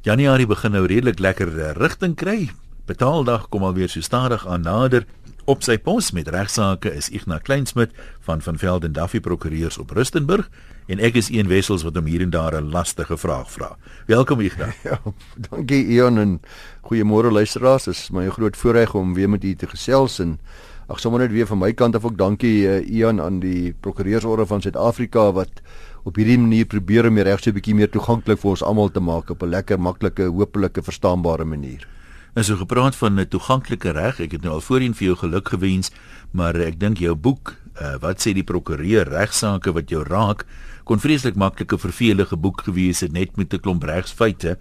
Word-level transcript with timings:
Januarie 0.00 0.46
begin 0.48 0.72
nou 0.72 0.86
redelik 0.88 1.18
lekker 1.20 1.50
eh, 1.60 1.72
rigting 1.76 2.14
kry. 2.16 2.46
Betaaldag 2.88 3.50
kom 3.52 3.66
alweer 3.68 3.90
so 3.92 4.00
stadig 4.00 4.46
aan 4.48 4.62
nader. 4.64 5.04
Op 5.44 5.60
sy 5.60 5.76
pos 5.76 6.08
met 6.16 6.30
regsaake 6.32 6.88
is 6.96 7.10
Ignas 7.12 7.42
Kleinsmid 7.44 7.92
van 8.24 8.40
van 8.40 8.56
Velden 8.56 8.94
Duffy 8.96 9.20
Prokureurs 9.20 9.76
op 9.76 9.92
Rustenburg 9.92 10.48
en 10.88 11.04
ek 11.04 11.18
is 11.20 11.28
een 11.28 11.52
wessels 11.52 11.84
wat 11.84 12.00
hom 12.00 12.08
hier 12.08 12.24
en 12.24 12.32
daar 12.32 12.56
'n 12.56 12.72
lastige 12.72 13.16
vraag 13.16 13.52
vra. 13.52 13.76
Welkom 14.06 14.40
Ignas. 14.40 14.74
Ja, 14.88 15.00
dankie 15.36 15.84
Ion 15.86 16.18
en 16.18 16.40
goeiemôre 16.80 17.30
luisteraars. 17.30 17.84
Dit 17.84 17.94
is 17.94 18.10
my 18.10 18.28
groot 18.28 18.56
voorreg 18.56 18.94
om 18.94 19.14
weer 19.14 19.28
met 19.28 19.44
u 19.44 19.54
te 19.54 19.66
gesels 19.66 20.18
en 20.18 20.40
ag 20.88 21.00
sommer 21.00 21.20
net 21.20 21.30
weer 21.30 21.46
van 21.46 21.58
my 21.58 21.72
kant 21.72 21.94
af 21.94 22.04
ook 22.04 22.16
dankie 22.16 22.64
uh, 22.64 22.88
Ion 22.88 23.20
aan 23.20 23.40
die 23.40 23.74
Prokureursorde 23.80 24.46
van 24.46 24.60
Suid-Afrika 24.60 25.32
wat 25.32 25.60
op 26.04 26.16
hierdie 26.16 26.38
manier 26.38 26.66
probeer 26.66 27.08
om 27.08 27.18
die 27.18 27.24
regse 27.26 27.52
bietjie 27.52 27.74
meer 27.76 27.90
toeganklik 27.92 28.40
vir 28.40 28.50
ons 28.54 28.62
almal 28.64 28.88
te 28.90 29.00
maak 29.00 29.30
op 29.30 29.42
'n 29.42 29.50
lekker 29.50 29.78
maklike, 29.78 30.28
hopelike, 30.28 30.82
verstaanbare 30.82 31.44
manier. 31.44 31.86
En 32.34 32.44
so 32.44 32.56
gepraat 32.56 32.96
van 32.96 33.20
'n 33.20 33.28
toeganklike 33.28 33.90
reg, 33.90 34.20
ek 34.20 34.32
het 34.32 34.42
nou 34.42 34.54
al 34.54 34.60
voorheen 34.60 34.94
vir 34.94 35.06
jou 35.06 35.16
geluk 35.16 35.48
gewens, 35.48 35.90
maar 36.30 36.54
ek 36.56 36.78
dink 36.78 36.98
jou 36.98 37.14
boek, 37.14 37.56
uh, 37.80 37.98
wat 38.00 38.20
sê 38.20 38.32
die 38.32 38.44
prokureur 38.44 39.08
regsaake 39.08 39.72
wat 39.72 39.90
jou 39.90 40.04
raak, 40.04 40.46
kon 40.84 40.98
vreeslik 40.98 41.34
maklike 41.34 41.78
vervelige 41.78 42.36
boek 42.36 42.60
gewees 42.60 43.00
het 43.00 43.12
net 43.12 43.36
met 43.36 43.52
'n 43.52 43.60
klomp 43.60 43.82
regsfeite, 43.82 44.58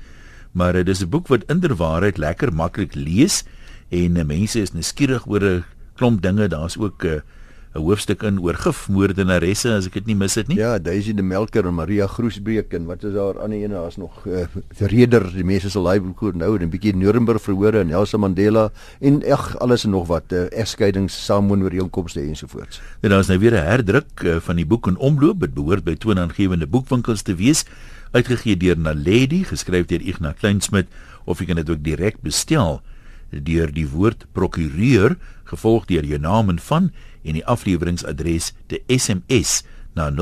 maar 0.52 0.76
uh, 0.76 0.84
dis 0.84 1.02
'n 1.02 1.10
boek 1.10 1.28
wat 1.28 1.44
inderwaarheid 1.48 2.18
lekker 2.18 2.54
maklik 2.54 2.96
lees 2.96 3.44
en 3.90 4.18
uh, 4.18 4.24
mense 4.24 4.60
is 4.60 4.74
nuuskierig 4.74 5.28
oor 5.28 5.44
'n 5.44 5.64
klomp 5.96 6.22
dinge, 6.22 6.48
daar's 6.48 6.78
ook 6.78 7.04
'n 7.04 7.08
uh, 7.08 7.22
'n 7.70 7.84
hoofstuk 7.86 8.24
in 8.26 8.40
oor 8.42 8.58
gifmoordenaresse 8.58 9.70
as 9.70 9.86
ek 9.86 10.00
dit 10.00 10.08
nie 10.10 10.16
mis 10.18 10.34
het 10.40 10.48
nie. 10.50 10.58
Ja, 10.58 10.80
Daisy 10.82 11.14
de 11.14 11.22
Melker 11.22 11.68
en 11.70 11.76
Maria 11.78 12.08
Groesbreek 12.10 12.74
en 12.74 12.88
wat 12.90 13.04
is 13.06 13.14
daar 13.14 13.38
aan 13.44 13.54
die 13.54 13.62
ene 13.62 13.76
daar's 13.78 13.98
nog 14.02 14.26
uh, 14.26 14.48
Reder, 14.80 15.28
die 15.30 15.46
mense 15.46 15.70
sal 15.70 15.86
hy 15.86 16.00
goed 16.18 16.36
nou 16.36 16.56
en 16.58 16.66
'n 16.66 16.70
bietjie 16.74 16.96
Nuremberg 16.96 17.42
verhore 17.42 17.80
en 17.80 17.88
Nelson 17.88 18.20
Mandela 18.26 18.72
en 19.00 19.22
ag 19.22 19.54
alles 19.60 19.86
en 19.86 19.92
nog 19.92 20.08
wat 20.08 20.34
uh, 20.34 20.50
egskeidings, 20.50 21.14
samewoonwereenkomste 21.26 22.22
ensovoorts. 22.22 22.82
En 23.02 23.10
daar's 23.10 23.28
nou 23.28 23.38
weer 23.40 23.54
'n 23.54 23.66
herdruk 23.66 24.24
uh, 24.24 24.40
van 24.40 24.56
die 24.56 24.66
boek 24.66 24.88
in 24.88 24.98
omloop. 24.98 25.40
Dit 25.40 25.54
behoort 25.54 25.84
by 25.84 25.96
toonaangewende 25.96 26.68
boekwinkels 26.68 27.22
te 27.22 27.36
wees, 27.36 27.66
uitgegee 28.12 28.58
deur 28.58 28.78
Naledi, 28.78 29.44
geskryf 29.44 29.86
deur 29.86 30.02
Ignas 30.02 30.42
Kleinsmid 30.42 30.88
of 31.26 31.40
jy 31.40 31.46
kan 31.46 31.56
dit 31.56 31.70
ook 31.70 31.84
direk 31.84 32.18
bestel 32.22 32.82
deur 33.30 33.70
die 33.70 33.88
woord 33.88 34.26
prokureur 34.34 35.18
gevolg 35.50 35.86
deur 35.86 36.06
jou 36.06 36.20
naam 36.22 36.50
en 36.50 36.60
van 36.60 36.92
en 37.24 37.34
die 37.34 37.46
afleweringsadres 37.46 38.54
te 38.68 38.82
SMS 38.88 39.64
na 39.94 40.12
0786488616 40.12 40.18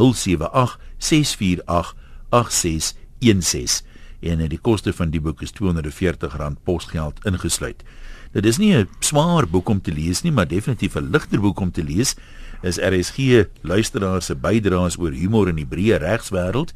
en 4.19 4.47
die 4.49 4.61
koste 4.61 4.93
van 4.93 5.09
die 5.13 5.21
boek 5.21 5.41
is 5.45 5.53
R240 5.53 6.57
posgeld 6.65 7.25
ingesluit. 7.25 7.83
Dit 8.33 8.45
is 8.45 8.57
nie 8.57 8.75
'n 8.75 8.89
swaar 8.99 9.47
boek 9.47 9.69
om 9.69 9.81
te 9.81 9.91
lees 9.91 10.21
nie, 10.21 10.31
maar 10.31 10.47
definitief 10.47 10.95
'n 10.95 11.09
ligter 11.11 11.39
boek 11.39 11.59
om 11.59 11.71
te 11.71 11.83
lees. 11.83 12.15
Is 12.61 12.77
RSG 12.77 13.45
luisteraars 13.61 14.25
se 14.25 14.35
bydraes 14.35 14.97
oor 14.97 15.11
humor 15.11 15.47
in 15.47 15.55
die 15.55 15.65
breë 15.65 15.97
regswêreld 15.97 16.73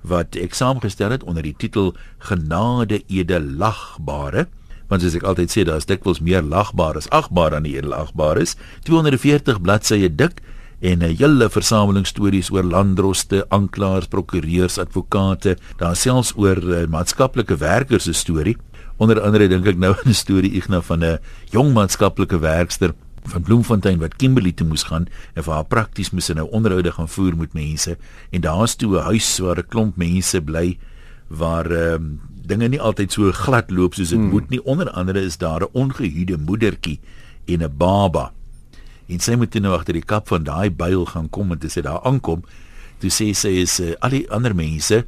wat 0.00 0.36
ek 0.36 0.54
saamgestel 0.54 1.10
het 1.10 1.22
onder 1.22 1.42
die 1.42 1.54
titel 1.56 1.94
Genade 2.18 3.02
edelagbare 3.06 4.48
want 4.90 5.02
soos 5.02 5.16
ek 5.16 5.26
altyd 5.26 5.52
sê 5.52 5.64
daar's 5.64 5.86
dikwels 5.88 6.20
meer 6.20 6.42
lagbaar 6.42 6.98
as 6.98 7.08
agbaar 7.14 7.54
aan 7.56 7.68
die 7.68 7.76
edelagbare 7.78 8.42
is. 8.42 8.56
240 8.84 9.62
bladsye 9.62 10.10
dik 10.10 10.42
en 10.80 11.02
'n 11.04 11.16
hele 11.16 11.48
versameling 11.48 12.06
stories 12.06 12.50
oor 12.50 12.64
landdroste, 12.64 13.44
aanklaers, 13.48 14.08
prokureurs, 14.08 14.78
advokate, 14.78 15.56
daar 15.76 15.96
selfs 15.96 16.32
oor 16.36 16.56
uh, 16.56 16.86
maatskaplike 16.86 17.56
werkers 17.56 18.04
se 18.04 18.12
storie. 18.12 18.56
Onder 18.96 19.20
andere 19.20 19.48
dink 19.48 19.66
ek 19.66 19.78
nou 19.78 19.94
aan 19.98 20.10
'n 20.10 20.14
storie 20.14 20.52
Ignas 20.52 20.84
van 20.84 21.04
'n 21.04 21.18
jong 21.50 21.72
maatskaplike 21.72 22.38
werkster 22.38 22.94
van 23.24 23.42
Bloemfontein 23.42 24.00
wat 24.00 24.16
Kimberley 24.16 24.52
toe 24.52 24.66
moes 24.66 24.82
gaan 24.88 25.06
en 25.34 25.44
vir 25.44 25.54
haar 25.54 25.68
prakties 25.68 26.10
moes 26.10 26.24
sy 26.24 26.32
nou 26.32 26.48
onderhoude 26.50 26.92
gaan 26.92 27.08
voer 27.08 27.36
met 27.36 27.52
mense. 27.52 27.96
En 28.30 28.40
daar's 28.40 28.76
toe 28.76 28.96
'n 28.96 29.04
huis 29.04 29.38
waar 29.38 29.58
'n 29.58 29.68
klomp 29.68 29.96
mense 29.96 30.40
bly 30.40 30.78
waar 31.28 31.70
ehm 31.70 31.94
um, 31.94 32.20
dinge 32.50 32.68
nie 32.68 32.80
altyd 32.80 33.14
so 33.14 33.32
glad 33.32 33.70
loop 33.70 33.94
soos 33.94 34.12
dit 34.12 34.18
hmm. 34.18 34.34
moet 34.34 34.50
nie. 34.50 34.60
Onder 34.64 34.90
andere 34.90 35.22
is 35.22 35.38
daar 35.38 35.62
'n 35.62 35.72
ongehuide 35.72 36.36
moedertjie 36.38 37.00
en 37.46 37.62
'n 37.62 37.76
baba. 37.76 38.32
En 39.10 39.18
sy 39.18 39.34
moet 39.34 39.54
nou 39.54 39.74
agter 39.74 39.98
die 39.98 40.06
kap 40.06 40.28
van 40.28 40.44
daai 40.46 40.70
byl 40.70 41.06
gaan 41.06 41.28
kom 41.28 41.52
en 41.52 41.58
dit 41.58 41.70
sê 41.70 41.82
daar 41.82 42.02
aankom. 42.06 42.44
Toe 42.98 43.10
sê 43.10 43.32
sy 43.34 43.48
is 43.48 43.80
uh, 43.80 43.94
al 44.00 44.10
die 44.10 44.26
ander 44.30 44.54
mense 44.54 45.04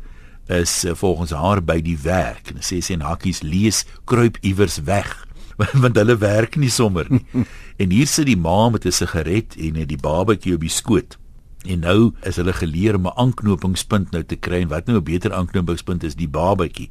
is 0.48 0.84
uh, 0.84 0.94
volgens 0.94 1.31
haar 1.31 1.62
by 1.62 1.81
die 1.81 1.98
werk. 2.02 2.50
En 2.50 2.62
sê 2.64 2.81
sy 2.82 2.97
en 2.97 3.06
hakkies 3.06 3.42
lees 3.42 3.84
kruip 4.04 4.38
iewers 4.42 4.82
weg 4.88 5.28
want 5.82 5.97
hulle 5.97 6.16
werk 6.19 6.56
nie 6.56 6.70
sommer 6.70 7.06
nie. 7.12 7.25
en 7.82 7.91
hier 7.94 8.08
sit 8.10 8.26
die 8.26 8.38
ma 8.38 8.70
met 8.70 8.86
'n 8.86 8.92
sigaret 8.92 9.54
en 9.56 9.86
die 9.86 10.00
babatjie 10.00 10.54
op 10.54 10.60
die 10.60 10.72
skoot. 10.72 11.19
En 11.62 11.84
nou 11.86 12.12
is 12.26 12.36
hulle 12.36 12.52
geleer 12.52 12.97
om 12.98 13.06
'n 13.06 13.14
aanknopingspunt 13.14 14.10
nou 14.10 14.25
te 14.25 14.36
kry 14.36 14.62
en 14.62 14.69
wat 14.69 14.86
nou 14.86 14.98
'n 14.98 15.04
beter 15.04 15.32
aanknopingspunt 15.32 16.02
is 16.02 16.14
die 16.14 16.28
babatjie. 16.28 16.91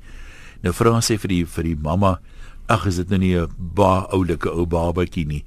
Nou 0.61 0.73
vra 0.73 0.99
sy 1.01 1.17
vir 1.21 1.33
die 1.33 1.45
vir 1.45 1.63
die 1.63 1.75
mamma, 1.75 2.19
ag 2.69 2.85
is 2.87 2.99
dit 3.01 3.09
nou 3.09 3.19
nie 3.19 3.35
'n 3.35 3.49
ba 3.57 4.07
oulike 4.11 4.49
ou 4.49 4.65
babatjie 4.65 5.25
nie. 5.25 5.43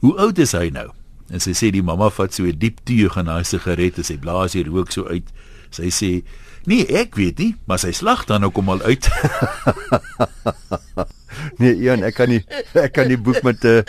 Hoe 0.00 0.16
oud 0.18 0.38
is 0.38 0.52
hy 0.52 0.70
nou? 0.70 0.90
En 1.30 1.40
sy 1.40 1.50
sê 1.50 1.70
die 1.72 1.82
mamma 1.82 2.10
vat 2.10 2.32
so 2.32 2.44
'n 2.44 2.58
diep 2.58 2.80
teug 2.84 3.16
aan 3.16 3.26
haar 3.26 3.44
sigaret 3.44 3.98
en 3.98 4.04
sy 4.04 4.16
blaas 4.16 4.52
hier 4.52 4.66
rook 4.66 4.92
so 4.92 5.04
uit. 5.04 5.26
Sy 5.70 5.90
sê: 5.90 6.22
"Nee, 6.66 6.86
ek 6.86 7.16
weet 7.16 7.38
nie, 7.38 7.54
maar 7.66 7.78
sy 7.78 7.92
slag 7.92 8.26
dan 8.26 8.40
nou 8.40 8.50
kom 8.50 8.68
al 8.68 8.82
uit." 8.82 9.08
nee, 11.60 11.74
Ian, 11.74 12.02
ek 12.02 12.14
kan 12.14 12.28
nie 12.28 12.44
ek 12.74 12.92
kan 12.92 13.08
die 13.08 13.18
boek 13.18 13.42
met 13.42 13.64
'n 13.64 13.68
uh, 13.68 13.82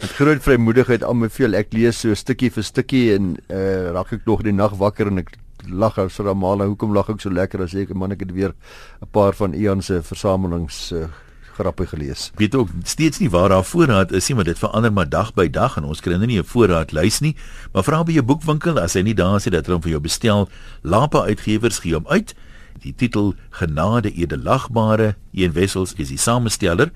met 0.00 0.10
groot 0.18 0.42
vrymoedigheid 0.42 1.04
aanbeveel. 1.04 1.54
Ek 1.54 1.72
lees 1.72 2.00
so 2.00 2.14
stukkie 2.14 2.50
vir 2.50 2.64
stukkie 2.64 3.14
en 3.14 3.36
uh, 3.50 3.92
raak 3.92 4.12
ek 4.12 4.26
nog 4.26 4.42
die 4.42 4.52
nag 4.52 4.76
wakker 4.76 5.06
en 5.06 5.18
ek 5.18 5.36
lag 5.68 5.98
ou 5.98 6.08
Saramala, 6.08 6.66
hoekom 6.66 6.94
lag 6.94 7.08
ek 7.08 7.20
so 7.20 7.30
lekker 7.30 7.62
as 7.62 7.74
ek 7.74 7.94
man 7.94 8.12
ek 8.12 8.20
het 8.20 8.32
weer 8.32 8.54
'n 9.02 9.10
paar 9.10 9.34
van 9.34 9.54
Ian 9.54 9.82
se 9.82 10.02
versamelings 10.02 10.92
uh, 10.92 11.08
grappe 11.56 11.86
gelees. 11.86 12.30
Weet 12.36 12.54
ook 12.54 12.68
steeds 12.82 13.18
nie 13.18 13.30
waar 13.30 13.48
daar 13.48 13.64
voorraad 13.64 14.12
is 14.12 14.28
nie, 14.28 14.36
maar 14.36 14.44
dit 14.44 14.58
verander 14.58 14.92
maar 14.92 15.08
dag 15.08 15.32
by 15.34 15.48
dag 15.50 15.76
en 15.76 15.84
ons 15.84 16.00
kry 16.00 16.16
nou 16.16 16.26
nie 16.26 16.38
'n 16.38 16.44
voorraad 16.44 16.92
lys 16.92 17.20
nie, 17.20 17.36
maar 17.72 17.84
vra 17.84 18.02
by 18.04 18.12
jou 18.12 18.24
boekwinkel 18.24 18.78
as 18.78 18.94
hy 18.94 19.02
nie 19.02 19.14
daar 19.14 19.36
is 19.36 19.44
dat 19.44 19.66
hulle 19.66 19.78
hom 19.78 19.82
vir 19.82 19.90
jou 19.90 20.00
bestel. 20.00 20.48
Lapa 20.82 21.24
Uitgewers 21.24 21.78
gee 21.78 21.94
hom 21.94 22.06
uit. 22.06 22.34
Die 22.82 22.94
titel 22.94 23.34
Genade 23.50 24.12
edelagbare, 24.12 25.16
een 25.32 25.52
wessels 25.52 25.94
is 25.96 26.08
die 26.08 26.18
samesteller 26.18 26.92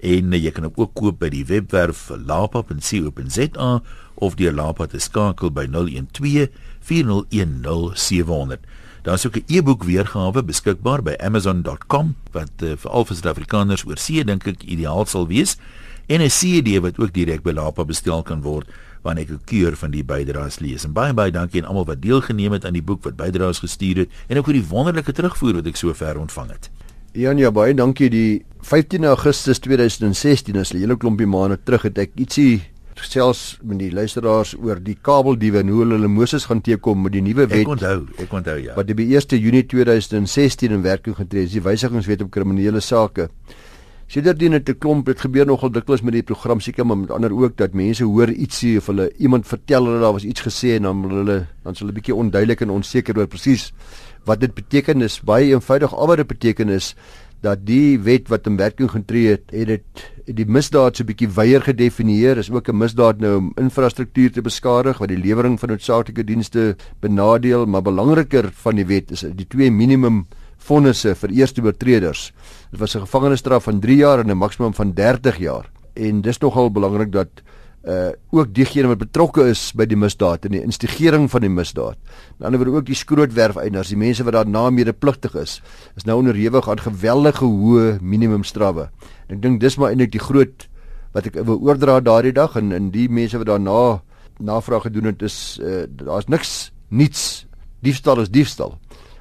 en 0.00 0.32
jy 0.32 0.50
kan 0.50 0.64
hom 0.64 0.76
ook 0.76 0.94
koop 0.94 1.18
by 1.18 1.30
die 1.32 1.44
webwerf 1.44 2.10
lapa.co.za 2.10 3.80
of 4.18 4.34
deur 4.34 4.52
Lapa 4.52 4.86
te 4.86 4.98
skakel 4.98 5.50
by 5.50 5.66
012 5.66 6.48
4010700. 6.86 8.60
Daar 9.02 9.14
is 9.14 9.26
ook 9.26 9.36
'n 9.36 9.44
e-boek 9.46 9.84
weergawe 9.84 10.42
beskikbaar 10.44 11.02
by 11.02 11.14
amazon.com 11.18 12.14
wat 12.32 12.50
uh, 12.62 12.72
vir 12.76 12.90
al 12.90 13.04
vir 13.04 13.16
Suid-Afrikaners 13.16 13.84
oor 13.86 13.98
see 13.98 14.24
dink 14.24 14.46
ek 14.46 14.62
ideaal 14.62 15.06
sal 15.06 15.26
wees 15.26 15.56
en 16.06 16.20
'n 16.20 16.28
CD 16.28 16.80
wat 16.80 16.98
ook 16.98 17.12
direk 17.12 17.42
by 17.42 17.52
Lapa 17.52 17.84
bestel 17.84 18.22
kan 18.22 18.42
word 18.42 18.66
wanneer 19.02 19.24
ek 19.24 19.30
'n 19.30 19.40
keur 19.44 19.76
van 19.76 19.90
die 19.90 20.04
bydraes 20.04 20.58
lees. 20.58 20.84
En 20.84 20.92
baie 20.92 21.14
baie 21.14 21.30
dankie 21.30 21.62
aan 21.62 21.68
almal 21.68 21.84
wat 21.84 22.02
deelgeneem 22.02 22.52
het 22.52 22.64
aan 22.64 22.72
die 22.72 22.82
boek 22.82 23.04
wat 23.04 23.16
bydraes 23.16 23.58
gestuur 23.58 23.96
het 23.96 24.10
en 24.28 24.38
ook 24.38 24.44
vir 24.44 24.58
die 24.58 24.68
wonderlike 24.68 25.12
terugvoer 25.12 25.54
wat 25.54 25.66
ek 25.66 25.76
sover 25.76 26.18
ontvang 26.18 26.50
het. 26.50 26.70
Jan, 27.12 27.38
ja 27.38 27.50
baie 27.50 27.74
dankie. 27.74 28.10
Die 28.10 28.44
15 28.60 29.04
Augustus 29.04 29.58
2016 29.58 30.54
is 30.54 30.72
'n 30.72 30.78
hele 30.78 30.96
klompie 30.96 31.26
maande 31.26 31.58
terug 31.64 31.82
het 31.82 31.98
ek 31.98 32.10
ietsie 32.14 32.62
gesels 33.00 33.58
met 33.62 33.78
die 33.78 33.90
luisteraars 33.92 34.54
oor 34.56 34.80
die 34.82 34.96
kabeldiewe 35.08 35.60
en 35.62 35.68
hoe 35.72 35.84
hulle 35.84 36.08
Moses 36.08 36.46
gaan 36.48 36.62
teekom 36.64 37.02
met 37.02 37.12
die 37.12 37.22
nuwe 37.24 37.46
wet. 37.46 37.62
Ek 37.64 37.72
onthou, 37.76 38.00
ek 38.22 38.32
onthou 38.32 38.56
ja. 38.62 38.74
Wat 38.78 38.88
die 38.88 38.96
1 38.96 39.38
Junie 39.42 39.64
2016 39.66 40.72
in 40.72 40.82
werking 40.82 41.16
getree 41.16 41.44
is, 41.44 41.52
die 41.52 41.62
wysigingswet 41.64 42.24
op 42.24 42.30
kriminele 42.34 42.80
sake. 42.80 43.28
Sedertdien 44.06 44.52
het 44.52 44.68
'n 44.70 44.78
klomp 44.78 45.06
dit 45.06 45.20
gebeur 45.20 45.46
nogal 45.46 45.70
dikwels 45.70 46.02
met 46.02 46.12
die 46.12 46.22
program 46.22 46.60
seker 46.60 46.86
maar 46.86 46.98
met 46.98 47.10
ander 47.10 47.32
ook 47.32 47.56
dat 47.56 47.74
mense 47.74 48.04
hoor 48.04 48.30
ietsie 48.30 48.78
of 48.78 48.86
hulle 48.86 49.10
iemand 49.18 49.46
vertel 49.46 49.84
hulle 49.84 50.00
daar 50.00 50.12
was 50.12 50.24
iets 50.24 50.40
gesê 50.40 50.76
en 50.76 50.82
dan 50.82 51.02
hulle 51.02 51.46
dan 51.64 51.72
is 51.72 51.78
hulle 51.78 51.92
bietjie 51.92 52.14
onduidelik 52.14 52.60
en 52.60 52.70
onseker 52.70 53.18
oor 53.18 53.26
presies 53.26 53.72
wat 54.24 54.40
dit 54.40 54.54
beteken 54.54 55.02
is 55.02 55.20
baie 55.20 55.50
eenvoudig 55.50 55.94
al 55.94 56.06
wat 56.06 56.16
dit 56.16 56.26
beteken 56.26 56.68
is 56.68 56.94
dat 57.40 57.66
die 57.66 57.98
wet 57.98 58.28
wat 58.28 58.46
in 58.46 58.56
werking 58.56 58.90
getree 58.90 59.28
het, 59.36 59.50
het 59.50 59.66
dit 59.66 60.10
die 60.26 60.46
misdaad 60.46 60.98
so 60.98 61.06
bietjie 61.06 61.28
wyeer 61.30 61.62
gedefinieer. 61.62 62.38
Is 62.38 62.50
ook 62.50 62.68
'n 62.68 62.76
misdaad 62.76 63.20
nou 63.20 63.36
om 63.36 63.52
infrastruktuur 63.56 64.32
te 64.32 64.42
beskadig 64.42 64.98
wat 64.98 65.08
die 65.08 65.18
lewering 65.18 65.58
van 65.58 65.68
noodsaaklike 65.68 66.24
dienste 66.24 66.76
benadeel, 67.00 67.66
maar 67.66 67.82
belangriker 67.82 68.50
van 68.52 68.76
die 68.76 68.86
wet 68.86 69.10
is 69.10 69.20
die 69.20 69.46
twee 69.48 69.70
minimum 69.70 70.26
vonnisse 70.58 71.14
vir 71.14 71.30
eerste 71.30 71.62
oortreders. 71.62 72.32
Dit 72.70 72.80
was 72.80 72.96
'n 72.96 73.06
gevangenisstraf 73.06 73.64
van 73.64 73.80
3 73.80 73.96
jaar 73.96 74.18
en 74.18 74.30
'n 74.30 74.36
maksimum 74.36 74.74
van 74.74 74.92
30 74.92 75.38
jaar. 75.38 75.70
En 75.94 76.20
dis 76.20 76.38
nogal 76.38 76.70
belangrik 76.70 77.12
dat 77.12 77.28
uh 77.86 78.10
ook 78.30 78.54
diegene 78.54 78.88
wat 78.90 78.98
betrokke 78.98 79.44
is 79.48 79.72
by 79.72 79.86
die 79.86 79.96
misdaad 79.96 80.44
en 80.44 80.50
die 80.50 80.62
instigering 80.62 81.30
van 81.30 81.40
die 81.40 81.50
misdaad. 81.50 81.94
Aan 81.94 82.36
die 82.38 82.46
ander 82.46 82.58
word 82.58 82.74
ook 82.74 82.86
die 82.86 82.98
skrootwerf 82.98 83.56
eienaars, 83.56 83.88
die 83.88 83.96
mense 83.96 84.24
wat 84.24 84.32
daarna 84.32 84.70
medepligtig 84.70 85.34
is, 85.34 85.62
is 85.96 86.04
nou 86.04 86.18
onderhewig 86.18 86.68
aan 86.68 86.82
geweldige 86.82 87.44
hoë 87.44 87.98
minimumstrawwe. 88.02 88.90
Ek 89.32 89.42
dink 89.42 89.60
dis 89.60 89.76
maar 89.76 89.90
eintlik 89.90 90.12
die 90.14 90.22
groot 90.22 90.68
wat 91.16 91.26
ek 91.30 91.38
wil 91.48 91.58
oordra 91.64 92.00
daardie 92.04 92.34
dag 92.36 92.56
en 92.60 92.72
en 92.76 92.90
die 92.94 93.08
mense 93.08 93.38
wat 93.40 93.48
daarna 93.50 94.02
navraag 94.38 94.88
gedoen 94.88 95.10
het 95.10 95.22
is 95.22 95.58
uh, 95.62 95.84
daar's 95.88 96.28
niks 96.28 96.72
niets. 96.88 97.46
Diefstal 97.80 98.20
is 98.20 98.30
diefstal 98.30 98.76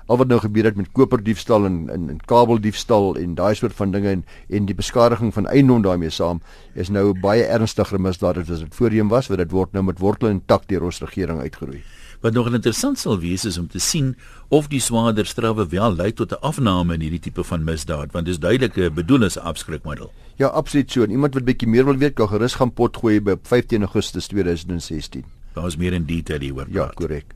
al 0.05 0.17
wat 0.17 0.27
nou 0.27 0.39
gebeur 0.39 0.63
het 0.69 0.75
met 0.75 0.91
koperdiefstal 0.91 1.65
en 1.65 1.89
en, 1.89 2.09
en 2.09 2.19
kabeldiefstal 2.25 3.15
en 3.15 3.35
daai 3.35 3.55
soort 3.55 3.73
van 3.73 3.91
dinge 3.91 4.09
en 4.09 4.25
en 4.49 4.65
die 4.65 4.75
beskadiging 4.75 5.33
van 5.33 5.47
eiendom 5.47 5.81
daarmee 5.81 6.09
saam 6.09 6.41
is 6.73 6.89
nou 6.89 7.13
baie 7.19 7.43
ernstiger 7.43 8.01
misdaad 8.01 8.37
as 8.37 8.47
dit 8.47 8.75
voorheen 8.75 9.07
was 9.07 9.27
wat 9.27 9.37
dit 9.37 9.51
word 9.51 9.73
nou 9.73 9.83
met 9.83 9.99
wortel 9.99 10.29
en 10.29 10.41
tak 10.45 10.67
deur 10.67 10.83
ons 10.83 11.01
regering 11.01 11.39
uitgeroei. 11.39 11.83
Wat 12.21 12.33
nog 12.33 12.53
interessant 12.53 12.99
sal 12.99 13.19
wees 13.19 13.45
is 13.45 13.57
om 13.57 13.67
te 13.67 13.79
sien 13.79 14.15
of 14.49 14.67
die 14.67 14.79
swaarder 14.79 15.25
strawwe 15.25 15.67
wel 15.69 15.95
lei 15.95 16.11
tot 16.13 16.31
'n 16.31 16.41
afname 16.41 16.93
in 16.93 17.01
hierdie 17.01 17.19
tipe 17.19 17.43
van 17.43 17.63
misdaad 17.63 18.11
want 18.11 18.25
dit 18.25 18.33
is 18.33 18.39
duidelik 18.39 18.77
'n 18.77 18.93
bedoel 18.93 19.23
as 19.23 19.37
'n 19.37 19.45
afskrikmiddel. 19.45 20.11
Ja, 20.35 20.47
absoluut 20.47 20.91
so. 20.91 21.03
En 21.03 21.11
iemand 21.11 21.33
wat 21.33 21.45
bietjie 21.45 21.67
meer 21.67 21.85
wil 21.85 21.97
weet, 21.97 22.13
kan 22.13 22.27
gerus 22.27 22.55
gaan 22.55 22.73
pot 22.73 22.97
gooi 22.97 23.21
by 23.21 23.35
15 23.41 23.81
Augustus 23.81 24.27
2016. 24.27 25.23
Daar 25.53 25.67
is 25.67 25.77
meer 25.77 25.93
in 25.93 26.05
detail 26.05 26.39
hieroor. 26.39 26.67
Ja, 26.69 26.91
korrek. 26.95 27.31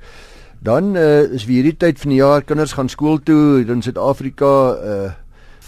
Dan 0.61 0.95
uh, 0.95 1.23
is 1.31 1.45
weer 1.45 1.63
hierdie 1.63 1.77
tyd 1.77 2.00
van 2.00 2.09
die 2.09 2.19
jaar 2.19 2.44
kinders 2.44 2.73
gaan 2.75 2.89
skool 2.89 3.19
toe 3.23 3.63
in 3.63 3.81
Suid-Afrika. 3.81 4.53
Uh 4.83 5.11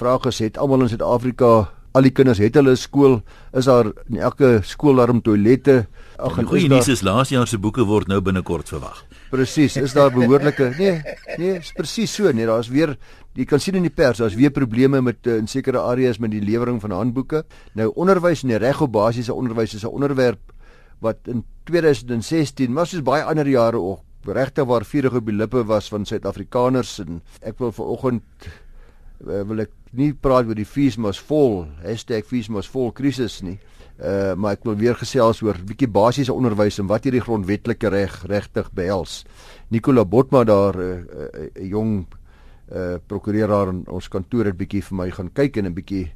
vraag 0.02 0.26
is 0.26 0.40
het 0.40 0.58
almal 0.58 0.82
in 0.82 0.90
Suid-Afrika 0.90 1.70
al 1.92 2.08
die 2.08 2.14
kinders 2.16 2.40
het 2.40 2.56
hulle 2.56 2.74
skool 2.80 3.18
is 3.58 3.68
daar 3.68 3.90
in 4.10 4.22
elke 4.24 4.60
skool 4.68 5.02
daarom 5.02 5.20
toilette. 5.24 5.86
Ag 6.22 6.40
en 6.40 6.48
goeie 6.48 6.70
nuus 6.72 6.88
is 6.92 7.04
laas 7.06 7.32
jaar 7.34 7.50
se 7.50 7.60
boeke 7.62 7.84
word 7.88 8.10
nou 8.12 8.22
binnekort 8.24 8.70
verwag. 8.72 9.04
Presies, 9.32 9.78
is 9.80 9.96
daar 9.96 10.12
behoorlike 10.12 10.72
Nee, 10.78 11.02
nee, 11.40 11.58
is 11.60 11.72
presies 11.76 12.14
so. 12.16 12.32
Nee, 12.32 12.48
daar's 12.48 12.72
weer 12.72 12.96
jy 13.36 13.46
kan 13.48 13.62
sien 13.64 13.78
in 13.80 13.88
die 13.88 13.94
pers, 13.94 14.20
daar's 14.20 14.36
weer 14.36 14.52
probleme 14.52 15.02
met 15.04 15.28
uh, 15.28 15.38
in 15.40 15.48
sekere 15.48 15.80
areas 15.80 16.20
met 16.20 16.34
die 16.34 16.44
lewering 16.44 16.82
van 16.84 16.96
handboeke. 16.96 17.46
Nou 17.80 17.92
onderwys 17.96 18.44
en 18.44 18.52
die 18.56 18.60
reg 18.60 18.82
op 18.84 18.92
basiese 18.96 19.36
onderwys 19.36 19.76
is 19.76 19.84
'n 19.84 19.92
onderwerp 19.92 20.52
wat 21.00 21.18
in 21.28 21.44
2016, 21.66 22.74
maar 22.74 22.88
soos 22.88 23.04
baie 23.04 23.24
ander 23.24 23.48
jare 23.48 23.80
ook 23.80 24.04
regtig 24.26 24.66
waar 24.66 24.86
vurig 24.86 25.14
op 25.14 25.26
die 25.26 25.36
lippe 25.36 25.64
was 25.66 25.90
van 25.90 26.06
Suid-Afrikaners 26.06 27.00
en 27.00 27.22
ek 27.42 27.58
wil 27.60 27.72
vanoggend 27.72 28.48
uh, 29.28 29.42
wil 29.50 29.64
ek 29.66 29.72
nie 29.98 30.14
praat 30.14 30.48
oor 30.48 30.58
die 30.58 30.68
fees 30.68 30.98
mos 30.98 31.20
vol 31.20 31.66
#fees 31.84 32.50
mos 32.50 32.70
vol 32.70 32.92
krisis 32.92 33.42
nie. 33.42 33.60
Uh 34.02 34.34
maar 34.36 34.56
ek 34.58 34.64
wil 34.66 34.76
weer 34.76 34.96
gesels 34.96 35.42
oor 35.42 35.58
bietjie 35.58 35.90
basiese 35.90 36.34
onderwys 36.34 36.80
en 36.80 36.88
wat 36.88 37.04
hierdie 37.06 37.22
grondwetlike 37.22 37.90
reg 37.90 38.24
regtig 38.26 38.72
behels. 38.74 39.26
Nicola 39.70 40.06
Botma 40.06 40.44
daar 40.44 40.76
'n 40.76 40.82
uh, 40.82 40.88
uh, 40.88 41.50
uh, 41.56 41.70
jong 41.70 42.06
uh 42.72 42.98
prokureur 43.08 43.48
daar 43.48 43.70
in 43.70 43.84
ons 43.88 44.08
kantoor 44.08 44.46
het 44.46 44.58
bietjie 44.58 44.82
vir 44.82 44.96
my 44.98 45.12
gaan 45.12 45.30
kyk 45.34 45.58
en 45.58 45.66
'n 45.66 45.74
bietjie 45.74 46.12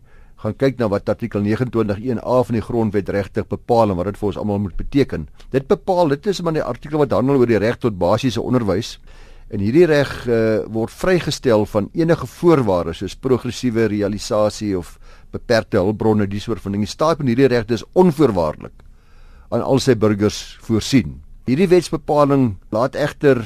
gaan 0.46 0.58
kyk 0.62 0.78
na 0.78 0.90
wat 0.92 1.10
artikel 1.10 1.42
29.1a 1.42 2.40
van 2.48 2.58
die 2.58 2.64
grondwet 2.64 3.10
regtig 3.10 3.48
bepaal 3.50 3.92
en 3.92 3.98
wat 3.98 4.12
dit 4.12 4.20
vir 4.22 4.30
ons 4.30 4.38
almal 4.38 4.62
moet 4.62 4.78
beteken. 4.78 5.28
Dit 5.54 5.66
bepaal 5.72 6.14
dit 6.14 6.28
is 6.30 6.42
maar 6.46 6.54
die 6.54 6.66
artikel 6.66 7.02
wat 7.02 7.16
handel 7.16 7.42
oor 7.42 7.50
die 7.50 7.62
reg 7.62 7.80
tot 7.82 7.98
basiese 7.98 8.44
onderwys. 8.44 8.96
En 9.54 9.62
hierdie 9.62 9.86
reg 9.90 10.12
uh, 10.26 10.66
word 10.74 10.94
vrygestel 10.94 11.66
van 11.70 11.90
enige 11.98 12.30
voorwaardes 12.30 13.02
soos 13.02 13.18
progressiewe 13.18 13.88
realisasie 13.90 14.74
of 14.78 14.96
beperkte 15.34 15.82
hulpbronne 15.82 16.28
dis 16.30 16.48
oor 16.50 16.62
van. 16.62 16.78
Die 16.78 16.90
staat 16.90 17.22
van 17.22 17.30
hierdie 17.30 17.50
reg 17.50 17.70
is 17.74 17.86
onvoorwaardelik 17.94 18.86
aan 19.54 19.66
al 19.66 19.82
sy 19.82 19.94
burgers 19.98 20.58
voorsien. 20.66 21.22
Hierdie 21.46 21.70
wetsbepaling 21.70 22.56
laat 22.74 22.98
egter 22.98 23.44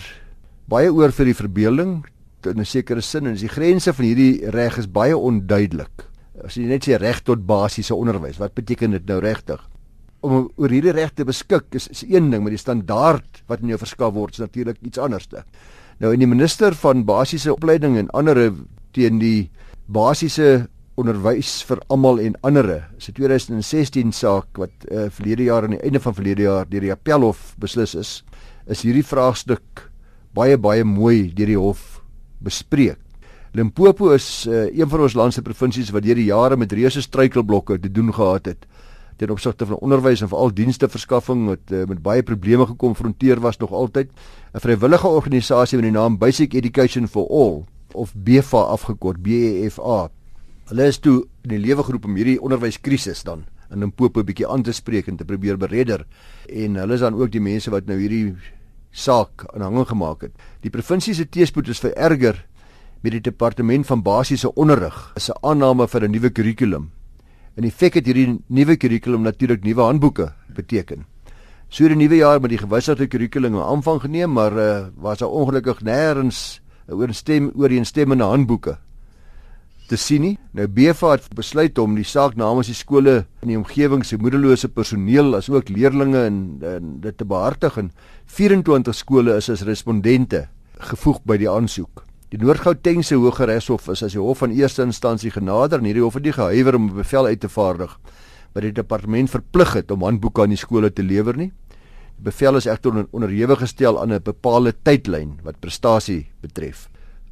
baie 0.71 0.91
oor 0.91 1.11
vir 1.15 1.31
die 1.31 1.35
verbeelding 1.35 1.99
in 2.47 2.59
'n 2.59 2.65
sekere 2.65 3.01
sin 3.01 3.27
en 3.27 3.35
die 3.35 3.51
grense 3.51 3.93
van 3.93 4.05
hierdie 4.05 4.51
reg 4.51 4.77
is 4.79 4.87
baie 4.87 5.15
onduidelik 5.15 6.09
as 6.45 6.57
jy 6.57 6.67
net 6.69 6.87
sê 6.87 6.97
reg 6.99 7.21
tot 7.27 7.41
basiese 7.47 7.95
onderwys, 7.95 8.39
wat 8.39 8.55
beteken 8.57 8.91
dit 8.97 9.05
nou 9.09 9.19
regtig? 9.23 9.61
Om 10.21 10.49
oor 10.59 10.73
hierdie 10.73 10.93
reg 10.95 11.13
te 11.15 11.25
beskik 11.27 11.75
is, 11.75 11.87
is 11.93 12.03
een 12.07 12.31
ding, 12.31 12.43
maar 12.43 12.55
die 12.55 12.59
standaard 12.59 13.43
wat 13.47 13.63
in 13.63 13.71
jou 13.73 13.79
verskaf 13.79 14.13
word 14.13 14.35
is 14.35 14.43
natuurlik 14.43 14.79
iets 14.83 14.99
anderste. 14.99 15.43
Nou 15.99 16.13
in 16.15 16.23
die 16.23 16.29
minister 16.29 16.75
van 16.79 17.05
basiese 17.07 17.53
opleiding 17.53 17.97
en 17.99 18.11
ander 18.15 18.49
teen 18.95 19.19
die 19.19 19.49
basiese 19.87 20.67
onderwys 20.99 21.61
vir 21.67 21.79
almal 21.93 22.19
en 22.19 22.35
ander 22.43 22.69
is 22.97 23.09
'n 23.09 23.13
2016 23.15 24.11
saak 24.11 24.57
wat 24.57 24.71
uh, 24.91 25.07
verlede 25.09 25.43
jaar 25.43 25.63
aan 25.63 25.75
die 25.77 25.83
einde 25.83 25.99
van 25.99 26.13
verlede 26.13 26.43
jaar 26.43 26.65
deur 26.69 26.81
die 26.81 26.91
appelhof 26.91 27.55
beslis 27.57 27.95
is, 27.95 28.23
is 28.67 28.81
hierdie 28.81 29.03
vraagstuk 29.03 29.89
baie 30.35 30.57
baie 30.57 30.83
mooi 30.83 31.31
deur 31.33 31.47
die 31.47 31.57
hof 31.57 32.01
bespreek. 32.43 32.99
Limpopo 33.51 34.11
is 34.13 34.45
uh, 34.47 34.67
een 34.69 34.89
van 34.89 35.01
ons 35.01 35.15
land 35.17 35.33
se 35.33 35.41
provinsies 35.41 35.89
wat 35.89 36.03
deur 36.05 36.19
die 36.19 36.27
jare 36.29 36.57
met 36.57 36.71
reuse 36.71 37.01
struikelblokke 37.01 37.79
te 37.81 37.89
doen 37.91 38.13
gehad 38.13 38.45
het 38.45 38.67
ten 39.19 39.31
opsigte 39.33 39.65
van 39.65 39.81
onderwys 39.83 40.21
en 40.21 40.29
veral 40.31 40.53
diensteverskaffing 40.53 41.47
wat 41.49 41.73
uh, 41.73 41.83
met 41.89 41.99
baie 42.05 42.23
probleme 42.23 42.67
gekonfronteer 42.69 43.41
was 43.43 43.57
nog 43.57 43.71
altyd 43.71 44.11
'n 44.53 44.59
vrywillige 44.59 45.07
organisasie 45.07 45.77
met 45.77 45.89
die 45.89 45.97
naam 45.97 46.17
Basic 46.17 46.53
Education 46.53 47.07
for 47.07 47.27
All 47.27 47.65
of 47.93 48.13
BEFA 48.15 48.57
afgekort 48.57 49.21
BEFA. 49.21 50.09
Hulle 50.69 50.85
is 50.85 50.99
toe 50.99 51.25
in 51.41 51.49
die 51.49 51.59
lewe 51.59 51.83
geroep 51.83 52.05
om 52.05 52.15
hierdie 52.15 52.41
onderwyskrisis 52.41 53.23
dan 53.23 53.43
in 53.71 53.79
Limpopo 53.79 54.23
bietjie 54.23 54.47
aan 54.47 54.63
te 54.63 54.71
spreek 54.71 55.07
en 55.07 55.15
te 55.15 55.25
probeer 55.25 55.57
beredder 55.57 56.05
en 56.47 56.75
hulle 56.75 56.93
is 56.93 56.99
dan 56.99 57.13
ook 57.13 57.31
die 57.31 57.41
mense 57.41 57.69
wat 57.69 57.85
nou 57.85 57.97
hierdie 57.99 58.35
saak 58.91 59.45
aanhangig 59.53 59.87
gemaak 59.87 60.21
het. 60.21 60.31
Die 60.61 60.69
provinsie 60.69 61.13
se 61.13 61.29
teespoed 61.29 61.67
is 61.67 61.79
vererger 61.79 62.45
met 63.01 63.11
die 63.15 63.21
departement 63.21 63.87
van 63.87 64.01
basiese 64.03 64.53
onderrig 64.55 65.11
is 65.15 65.29
'n 65.29 65.37
aanname 65.41 65.87
vir 65.87 66.03
'n 66.03 66.11
nuwe 66.11 66.29
kurrikulum. 66.29 66.91
In 67.55 67.63
effek 67.63 67.93
het 67.93 68.05
hierdie 68.05 68.39
nuwe 68.47 68.77
kurrikulum 68.77 69.21
natuurlik 69.21 69.63
nuwe 69.63 69.81
handboeke 69.81 70.33
beteken. 70.55 71.05
So 71.69 71.87
die 71.87 71.95
nuwe 71.95 72.15
jaar 72.15 72.41
met 72.41 72.49
die 72.49 72.57
gewysigde 72.57 73.07
kurrikulum 73.07 73.55
aanvang 73.55 74.01
geneem, 74.01 74.33
maar 74.33 74.53
uh, 74.53 74.87
was 74.95 75.19
daar 75.19 75.29
ongelukkig 75.29 75.81
nêrens 75.81 76.61
'n 76.87 76.93
oorstem 76.93 77.51
ooreenstemmende 77.55 78.23
handboeke 78.23 78.77
te 79.89 79.97
sien 79.97 80.21
nie. 80.21 80.37
Nou 80.53 80.67
BFA 80.67 81.11
het 81.11 81.29
besluit 81.35 81.77
om 81.77 81.95
die 81.95 82.05
saak 82.05 82.35
namens 82.35 82.67
die 82.67 82.77
skole 82.77 83.25
in 83.41 83.47
die 83.47 83.57
omgewing 83.57 84.05
se 84.05 84.17
moederlose 84.17 84.69
personeel 84.69 85.35
as 85.35 85.49
ook 85.49 85.69
leerders 85.69 86.15
en, 86.15 86.59
en 86.61 86.99
dit 87.01 87.17
te 87.17 87.25
behartig 87.25 87.77
en 87.77 87.91
24 88.25 88.95
skole 88.95 89.37
is 89.37 89.49
as 89.49 89.65
respondente 89.67 90.47
gevoeg 90.91 91.23
by 91.25 91.37
die 91.37 91.49
aansoek. 91.49 92.08
Die 92.29 92.37
Noord-Gautengse 92.37 93.15
Hooggeregshof 93.17 93.87
is 93.89 94.03
as 94.05 94.13
die 94.13 94.21
hof 94.21 94.43
van 94.43 94.51
eerste 94.53 94.83
instansie 94.85 95.31
genader 95.33 95.79
en 95.81 95.87
hierdie 95.89 96.03
hof 96.03 96.13
het 96.19 96.27
nie 96.27 96.33
gehuiwer 96.35 96.75
om 96.77 96.83
'n 96.85 96.99
bevel 97.01 97.25
uit 97.25 97.39
te 97.41 97.49
vaardig 97.49 97.97
wat 98.53 98.61
die 98.61 98.71
departement 98.71 99.29
verplig 99.29 99.73
het 99.73 99.91
om 99.91 100.03
handboeke 100.05 100.43
aan 100.43 100.53
die 100.53 100.61
skole 100.61 100.93
te 100.93 101.01
lewer 101.01 101.35
nie. 101.35 101.51
Die 102.17 102.29
bevel 102.29 102.55
is 102.57 102.67
egter 102.67 103.07
onderhewig 103.11 103.59
gestel 103.59 103.97
aan 103.99 104.13
'n 104.13 104.21
bepaalde 104.21 104.75
tydlyn 104.83 105.39
wat 105.41 105.59
prestasie 105.59 106.27
betref. 106.41 106.87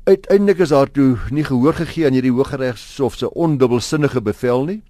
Uiteindelik 0.05 0.59
is 0.59 0.69
daar 0.69 0.91
toe 0.91 1.17
nie 1.29 1.43
gehoor 1.43 1.73
gegee 1.73 2.05
aan 2.05 2.13
hierdie 2.13 2.33
Hooggeregshof 2.33 3.15
se 3.15 3.29
ondubbelsinnige 3.29 4.21
bevel 4.21 4.65
nie 4.65 4.81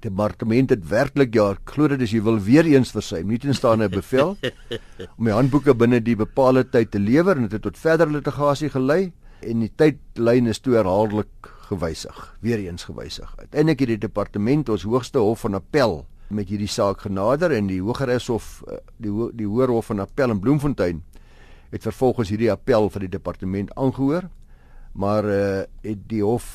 departement 0.00 0.70
het 0.70 0.88
werklik 0.88 1.34
ja, 1.34 1.54
glo 1.64 1.88
dit 1.88 2.02
as 2.02 2.12
jy 2.12 2.22
wil 2.22 2.38
weer 2.42 2.66
eens 2.66 2.92
versuim, 2.94 3.28
nie 3.28 3.38
tenstaan 3.38 3.82
'n 3.82 3.90
bevel 3.90 4.36
om 5.18 5.24
die 5.24 5.32
handboeke 5.32 5.74
binne 5.74 6.00
die 6.00 6.16
bepaalde 6.16 6.64
tyd 6.64 6.90
te 6.90 6.98
lewer 6.98 7.36
en 7.36 7.48
dit 7.48 7.52
het 7.52 7.62
tot 7.62 7.78
verdere 7.78 8.10
litigasie 8.10 8.70
gelei 8.70 9.12
en 9.40 9.60
die 9.60 9.72
tydlyn 9.76 10.46
is 10.46 10.60
toe 10.60 10.74
herhaaldelik 10.74 11.50
gewysig, 11.68 12.36
weer 12.40 12.58
eens 12.58 12.84
gewysig. 12.84 13.34
Uiteindelik 13.38 13.80
het 13.80 13.88
die 13.88 13.98
departement 13.98 14.68
ons 14.68 14.82
hoogste 14.82 15.18
hof 15.18 15.40
van 15.40 15.54
appel 15.54 16.06
met 16.28 16.48
hierdie 16.50 16.70
saak 16.70 17.04
genader 17.06 17.52
en 17.54 17.68
die 17.70 17.80
Hooggeregshof 17.82 18.62
eh, 18.66 18.80
die 19.02 19.10
ho 19.10 19.30
die 19.34 19.46
Hoër 19.46 19.70
Hof 19.70 19.92
van 19.92 20.02
Appel 20.02 20.30
in 20.30 20.40
Bloemfontein 20.40 21.02
het 21.70 21.82
vervolgens 21.82 22.30
hierdie 22.32 22.50
appel 22.50 22.90
van 22.90 23.04
die 23.04 23.10
departement 23.10 23.70
aangehoor 23.74 24.28
maar 24.96 25.24
uh, 25.28 25.62
het 25.84 26.06
die 26.08 26.22
hof 26.24 26.46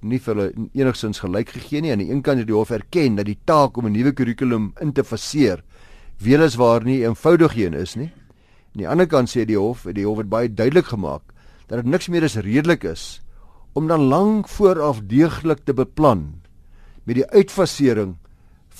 nie 0.00 0.18
vir 0.18 0.34
hulle 0.34 0.68
enigsins 0.74 1.20
gelyk 1.20 1.54
gegee 1.56 1.80
nie. 1.80 1.92
Aan 1.92 2.02
die 2.04 2.10
een 2.10 2.22
kant 2.22 2.38
het 2.38 2.48
die 2.48 2.56
hof 2.56 2.70
erken 2.70 3.16
dat 3.16 3.26
die 3.26 3.38
taak 3.44 3.76
om 3.76 3.86
'n 3.86 3.92
nuwe 3.92 4.12
kurrikulum 4.12 4.72
in 4.80 4.92
te 4.92 5.04
faseer 5.04 5.62
weliswaar 6.18 6.84
nie 6.84 7.04
eenvoudig 7.04 7.56
een 7.56 7.74
is 7.74 7.96
nie. 7.96 8.12
Aan 8.74 8.82
die 8.82 8.88
ander 8.88 9.06
kant 9.06 9.28
sê 9.28 9.44
die 9.44 9.58
hof, 9.58 9.86
die 9.92 10.06
hof 10.06 10.18
het 10.18 10.28
baie 10.28 10.48
duidelik 10.48 10.86
gemaak 10.86 11.22
dat 11.66 11.82
dit 11.82 11.86
niks 11.86 12.08
meer 12.08 12.22
is 12.22 12.36
redelik 12.36 12.84
is 12.84 13.22
om 13.72 13.88
dan 13.88 14.08
lank 14.08 14.48
vooraf 14.48 15.00
deeglik 15.04 15.64
te 15.64 15.74
beplan 15.74 16.40
met 17.04 17.16
die 17.16 17.26
uitfasering 17.30 18.16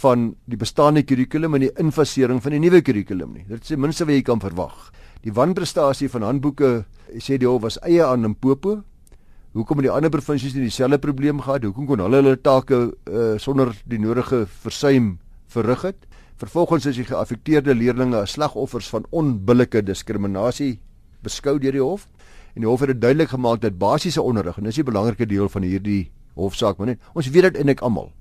van 0.03 0.35
die 0.45 0.57
bestaande 0.57 1.03
kurrikulum 1.03 1.55
en 1.55 1.61
die 1.61 1.73
infasering 1.81 2.43
van 2.43 2.53
die 2.53 2.61
nuwe 2.61 2.83
kurrikulum 2.85 3.33
nie. 3.33 3.45
Dit 3.49 3.63
is 3.63 3.73
die 3.73 3.81
minste 3.81 4.05
wat 4.05 4.15
jy 4.15 4.23
kan 4.23 4.41
verwag. 4.41 4.91
Die 5.25 5.33
wanprestasie 5.33 6.09
van 6.13 6.23
handboeke 6.23 6.85
sê 7.17 7.39
die 7.41 7.49
hof 7.49 7.63
was 7.65 7.79
eie 7.83 8.05
aan 8.05 8.27
Limpopo 8.27 8.83
Hoekom 9.57 9.81
het 9.81 9.87
die 9.87 9.93
ander 9.95 10.13
provinsies 10.13 10.53
nie 10.53 10.67
dieselfde 10.67 10.99
probleem 11.01 11.39
gehad? 11.41 11.65
Hoekom 11.65 11.87
kon 11.89 12.01
hulle 12.05 12.19
hulle 12.21 12.37
take 12.37 12.77
uh, 13.09 13.37
sonder 13.41 13.71
die 13.89 13.97
nodige 13.97 14.43
versuim 14.61 15.15
verrig 15.49 15.87
het? 15.89 16.03
Vervolgens 16.37 16.85
is 16.91 16.99
die 17.01 17.07
geaffekteerde 17.09 17.73
leerders 17.73 18.13
as 18.19 18.35
slagoffers 18.37 18.91
van 18.93 19.07
onbillike 19.17 19.81
diskriminasie 19.81 20.75
beskou 21.25 21.57
deur 21.63 21.73
die 21.73 21.81
hof 21.81 22.05
en 22.53 22.67
die 22.67 22.69
hof 22.69 22.85
het 22.85 23.01
duidelik 23.01 23.33
gemaak 23.33 23.63
dat 23.63 23.79
basiese 23.81 24.21
onderrig 24.21 24.59
en 24.59 24.69
dis 24.69 24.79
'n 24.79 24.85
belangrike 24.85 25.27
deel 25.27 25.49
van 25.49 25.63
hierdie 25.63 26.11
hofsaak 26.35 26.77
maar 26.77 26.93
net 26.93 27.01
ons 27.15 27.29
weet 27.29 27.49
dit 27.49 27.57
eintlik 27.57 27.81
almal 27.81 28.13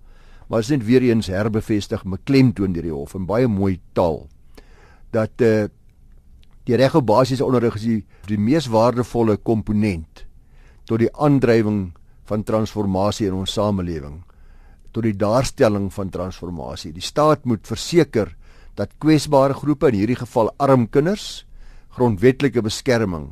maar 0.48 0.62
dit 0.62 0.70
is 0.70 0.77
net 0.77 0.86
weer 0.88 1.01
eens 1.01 1.27
herbevestig 1.27 2.04
beklemtoon 2.04 2.74
deur 2.74 2.84
die 2.84 2.96
hof 2.96 3.13
in 3.13 3.25
baie 3.25 3.48
mooi 3.48 3.80
taal 3.94 4.27
dat 5.12 5.42
eh 5.42 5.63
uh, 5.63 5.68
die 6.65 6.75
reg 6.75 6.96
op 6.96 7.06
basiese 7.06 7.46
onderrig 7.46 7.75
is 7.75 7.82
die, 7.82 8.06
die 8.25 8.39
mees 8.39 8.68
waardevolle 8.68 9.38
komponent 9.38 10.25
tot 10.86 11.01
die 11.01 11.12
aandrywing 11.13 11.94
van 12.30 12.44
transformasie 12.44 13.27
in 13.30 13.39
ons 13.42 13.54
samelewing 13.54 14.24
tot 14.96 15.04
die 15.04 15.15
daarstelling 15.18 15.89
van 15.94 16.10
transformasie 16.10 16.94
die 16.96 17.04
staat 17.04 17.46
moet 17.46 17.68
verseker 17.68 18.36
dat 18.75 18.96
kwesbare 19.00 19.56
groepe 19.56 19.89
in 19.92 20.00
hierdie 20.01 20.20
geval 20.20 20.51
arm 20.60 20.88
kinders 20.92 21.46
grondwetlike 21.96 22.62
beskerming 22.63 23.32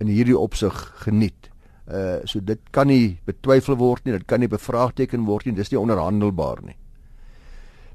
in 0.00 0.08
hierdie 0.08 0.36
opsig 0.36 0.74
geniet. 1.04 1.50
Uh 1.90 2.24
so 2.28 2.40
dit 2.40 2.60
kan 2.72 2.88
nie 2.88 3.18
betwyfel 3.28 3.76
word 3.76 4.06
nie, 4.06 4.16
dit 4.16 4.26
kan 4.28 4.40
nie 4.40 4.50
bevraagteken 4.50 5.26
word 5.28 5.46
nie, 5.46 5.56
dis 5.58 5.72
nie 5.72 5.80
onderhandelbaar 5.80 6.62
nie. 6.64 6.76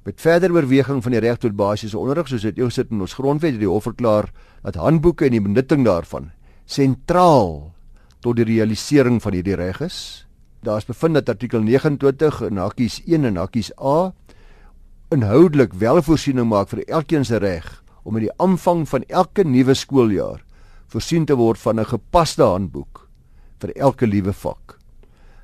Met 0.06 0.22
verder 0.22 0.54
oorweging 0.54 1.02
van 1.02 1.16
die 1.16 1.22
reg 1.24 1.40
tot 1.42 1.56
basiese 1.58 1.98
onderrig 1.98 2.30
soos 2.30 2.46
dit 2.46 2.60
eers 2.62 2.78
sit 2.78 2.92
in 2.94 3.02
ons 3.02 3.16
grondwet, 3.18 3.56
het 3.56 3.64
die 3.64 3.70
hof 3.70 3.88
verklaar 3.88 4.30
dat 4.62 4.78
handboeke 4.78 5.26
en 5.26 5.34
die 5.34 5.42
benutting 5.42 5.86
daarvan 5.88 6.30
sentraal 6.70 7.75
tot 8.26 8.40
die 8.40 8.48
realisering 8.48 9.20
van 9.22 9.38
hierdie 9.38 9.58
reg 9.60 9.84
is. 9.86 10.00
Daar's 10.66 10.88
bevind 10.90 11.20
dat 11.20 11.30
artikel 11.30 11.62
29 11.62 12.42
in 12.48 12.58
hakkies 12.58 13.00
1 13.06 13.30
en 13.30 13.38
hakkies 13.38 13.70
A 13.78 14.14
inhoudelik 15.14 15.76
wel 15.78 16.02
voorsiening 16.02 16.50
maak 16.50 16.72
vir 16.72 16.82
elkeen 16.90 17.26
se 17.26 17.38
reg 17.38 17.68
om 18.04 18.18
met 18.18 18.26
die 18.26 18.34
aanvang 18.42 18.88
van 18.90 19.06
elke 19.08 19.46
nuwe 19.46 19.76
skooljaar 19.78 20.42
voorsien 20.90 21.26
te 21.30 21.38
word 21.38 21.62
van 21.62 21.80
'n 21.80 21.86
gepaste 21.86 22.44
handboek 22.44 23.08
vir 23.62 23.72
elke 23.78 24.08
liewe 24.08 24.34
vak. 24.34 24.80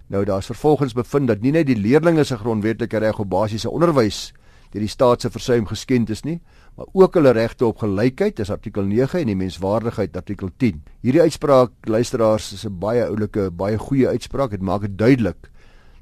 Nou 0.07 0.25
daar's 0.25 0.45
vervolgens 0.45 0.93
bevind 0.93 1.27
dat 1.27 1.41
nie 1.41 1.51
net 1.51 1.67
die 1.67 1.77
leerdlinge 1.77 2.23
se 2.23 2.37
grondwetlike 2.37 2.97
reg 2.97 3.19
op 3.19 3.29
basiese 3.29 3.69
onderwys 3.69 4.33
deur 4.71 4.83
die 4.83 4.91
staat 4.91 5.21
se 5.21 5.31
versuim 5.31 5.65
geskend 5.69 6.09
is 6.09 6.23
nie, 6.23 6.39
maar 6.77 6.87
ook 6.93 7.17
hulle 7.19 7.33
regte 7.35 7.65
op 7.67 7.83
gelykheid, 7.83 8.37
dis 8.37 8.51
artikel 8.51 8.83
9 8.87 9.19
en 9.19 9.31
die 9.31 9.35
menswaardigheid 9.35 10.15
artikel 10.17 10.49
10. 10.57 10.81
Hierdie 11.03 11.21
uitspraak 11.21 11.71
luisteraars 11.85 12.53
is 12.53 12.65
'n 12.65 12.79
baie 12.79 13.05
oulike, 13.05 13.51
baie 13.51 13.77
goeie 13.77 14.07
uitspraak. 14.07 14.51
Dit 14.51 14.61
maak 14.61 14.81
dit 14.81 14.97
duidelik 14.97 15.51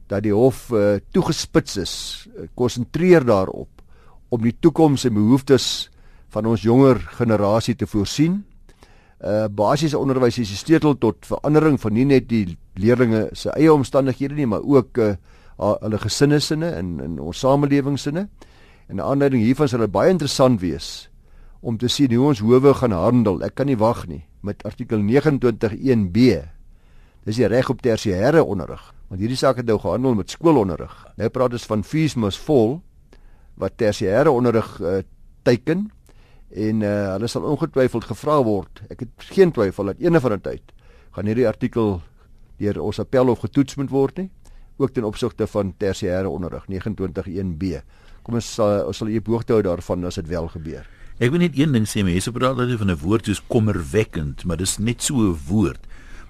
dat 0.07 0.23
die 0.23 0.33
hof 0.33 0.69
uh, 0.71 0.97
toegespits 1.11 1.77
is, 1.77 2.27
uh, 2.35 2.47
konsentreer 2.55 3.25
daarop 3.25 3.69
om 4.29 4.41
die 4.41 4.55
toekoms 4.59 5.05
en 5.05 5.13
behoeftes 5.13 5.89
van 6.29 6.45
ons 6.45 6.61
jonger 6.61 6.97
generasie 6.97 7.75
te 7.75 7.88
voorsien 7.88 8.45
uh 9.19 9.47
basiese 9.51 9.99
onderwys 9.99 10.38
is 10.39 10.51
die 10.53 10.57
sleutel 10.57 10.95
tot 10.95 11.25
verandering 11.27 11.75
van 11.81 11.93
nie 11.93 12.05
net 12.07 12.29
die 12.29 12.55
leerders 12.79 13.41
se 13.41 13.51
eie 13.51 13.71
omstandighede 13.73 14.38
nie, 14.38 14.47
maar 14.47 14.63
ook 14.63 14.97
uh 14.97 15.15
hulle 15.59 15.99
gesinne 15.99 16.39
sinne 16.39 16.69
en 16.71 16.99
in 17.03 17.17
ons 17.19 17.39
samelewing 17.39 17.97
sinne. 17.99 18.29
En 18.89 18.96
'n 18.96 19.05
aanleiding 19.05 19.43
hiervan 19.43 19.67
sal 19.67 19.79
dit 19.79 19.91
baie 19.91 20.10
interessant 20.10 20.60
wees 20.60 21.10
om 21.62 21.77
te 21.77 21.88
sien 21.88 22.13
hoe 22.13 22.27
ons 22.27 22.39
howe 22.39 22.74
gaan 22.74 22.91
handel. 22.91 23.43
Ek 23.43 23.55
kan 23.55 23.65
nie 23.65 23.77
wag 23.77 24.08
nie 24.08 24.25
met 24.41 24.63
artikel 24.63 24.98
29.1b. 24.98 26.17
Dis 27.24 27.36
die 27.36 27.48
reg 27.48 27.69
op 27.69 27.81
tersiêre 27.81 28.43
onderrig. 28.43 28.93
Want 29.08 29.22
hierdie 29.22 29.38
saak 29.38 29.58
het 29.58 29.65
nou 29.65 29.79
gehandel 29.79 30.15
met 30.15 30.29
skoolonderrig. 30.29 31.08
Nou 31.17 31.29
praat 31.29 31.53
ons 31.53 31.65
van 31.65 31.84
fees 31.84 32.15
must 32.15 32.39
fall 32.39 32.79
wat 33.60 33.77
tersiêre 33.77 34.31
onderrig 34.31 34.79
uh, 34.81 35.01
teiken 35.43 35.91
en 36.50 36.81
uh, 36.81 37.12
hulle 37.13 37.27
sal 37.27 37.43
ongetwyfeld 37.43 38.03
gevra 38.10 38.43
word. 38.43 38.81
Ek 38.89 39.00
het 39.05 39.29
geen 39.36 39.51
twyfel 39.51 39.91
dat 39.91 40.00
eendag 40.00 40.22
van 40.22 40.34
'n 40.34 40.41
tyd 40.41 40.74
gaan 41.12 41.25
hierdie 41.25 41.48
artikel 41.48 42.01
deur 42.58 42.81
ons 42.81 43.00
appelhof 43.00 43.39
getoets 43.39 43.75
moet 43.75 43.89
word 43.89 44.17
nie, 44.17 44.29
ook 44.77 44.93
ten 44.93 45.03
opsigte 45.03 45.48
van 45.48 45.74
tersiêre 45.77 46.27
onderrig 46.27 46.65
291b. 46.65 47.81
Kom 48.29 48.38
ons 48.38 48.45
sal 48.45 48.83
ons 48.86 49.00
sal 49.01 49.09
hier 49.09 49.24
boogte 49.25 49.55
hou 49.55 49.63
daarvan 49.65 50.05
as 50.05 50.19
dit 50.19 50.27
wel 50.29 50.45
gebeur. 50.53 50.83
Ek 51.17 51.31
wil 51.33 51.41
net 51.41 51.55
een 51.57 51.74
ding 51.74 51.88
sê, 51.89 52.03
mense 52.05 52.29
praat 52.29 52.59
altyd 52.62 52.77
van 52.77 52.91
'n 52.93 53.01
woord 53.01 53.25
soos 53.25 53.41
kommerwekkend, 53.50 54.45
maar 54.45 54.57
dis 54.57 54.77
net 54.77 55.01
so 55.01 55.15
'n 55.17 55.39
woord. 55.50 55.81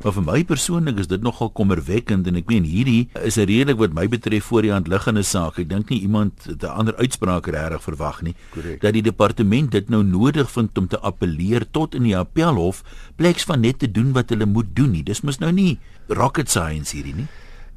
Maar 0.02 0.14
vir 0.14 0.24
my 0.24 0.44
persoonlik 0.46 0.98
is 1.00 1.08
dit 1.08 1.22
nogal 1.22 1.50
kommerwekkend 1.50 2.26
en 2.28 2.38
ek 2.38 2.48
meen 2.48 2.64
hierdie 2.64 3.10
is 3.22 3.36
'n 3.36 3.48
redelik 3.52 3.78
wat 3.80 3.94
my 3.94 4.08
betref 4.08 4.46
voor 4.46 4.62
die 4.62 4.72
hand 4.72 4.88
liggende 4.88 5.24
saak. 5.24 5.60
Ek 5.60 5.68
dink 5.68 5.90
nie 5.90 6.00
iemand 6.00 6.48
'n 6.48 6.66
ander 6.66 6.96
uitspraak 6.96 7.48
regtig 7.48 7.84
verwag 7.84 8.22
nie 8.22 8.36
Correct. 8.54 8.82
dat 8.82 8.94
die 8.94 9.04
departement 9.04 9.72
dit 9.72 9.90
nou 9.90 10.02
nodig 10.04 10.50
vind 10.52 10.78
om 10.78 10.88
te 10.88 11.00
appeleer 11.02 11.66
tot 11.72 11.96
in 11.96 12.04
die 12.04 12.16
appelhof 12.16 12.82
pleks 13.18 13.44
van 13.44 13.60
net 13.60 13.80
te 13.80 13.92
doen 13.92 14.14
wat 14.14 14.30
hulle 14.30 14.46
moet 14.46 14.74
doen 14.74 14.92
nie. 14.92 15.04
Dis 15.04 15.22
mos 15.22 15.40
nou 15.40 15.52
nie 15.52 15.80
rocket 16.08 16.50
science 16.50 16.96
hierdie 16.96 17.16
nie. 17.16 17.28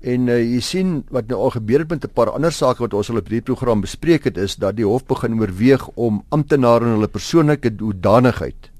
En 0.03 0.27
uh, 0.27 0.41
jy 0.41 0.61
sien 0.67 0.95
wat 1.15 1.29
nou 1.31 1.39
al 1.47 1.55
gebeur 1.55 1.85
het 1.85 1.91
met 1.95 2.05
'n 2.05 2.15
paar 2.15 2.31
ander 2.35 2.53
sake 2.53 2.83
wat 2.83 2.95
ons 2.95 3.11
al 3.11 3.23
op 3.23 3.29
hierdie 3.29 3.55
program 3.55 3.81
bespreek 3.81 4.25
het 4.25 4.37
is 4.37 4.57
dat 4.57 4.77
die 4.77 4.87
hof 4.87 5.07
begin 5.07 5.39
oorweeg 5.39 5.89
om 5.95 6.25
amptenare 6.29 6.85
en 6.85 6.99
hulle 6.99 7.09
persoonlike 7.09 7.71
hoedanigheid 7.79 8.73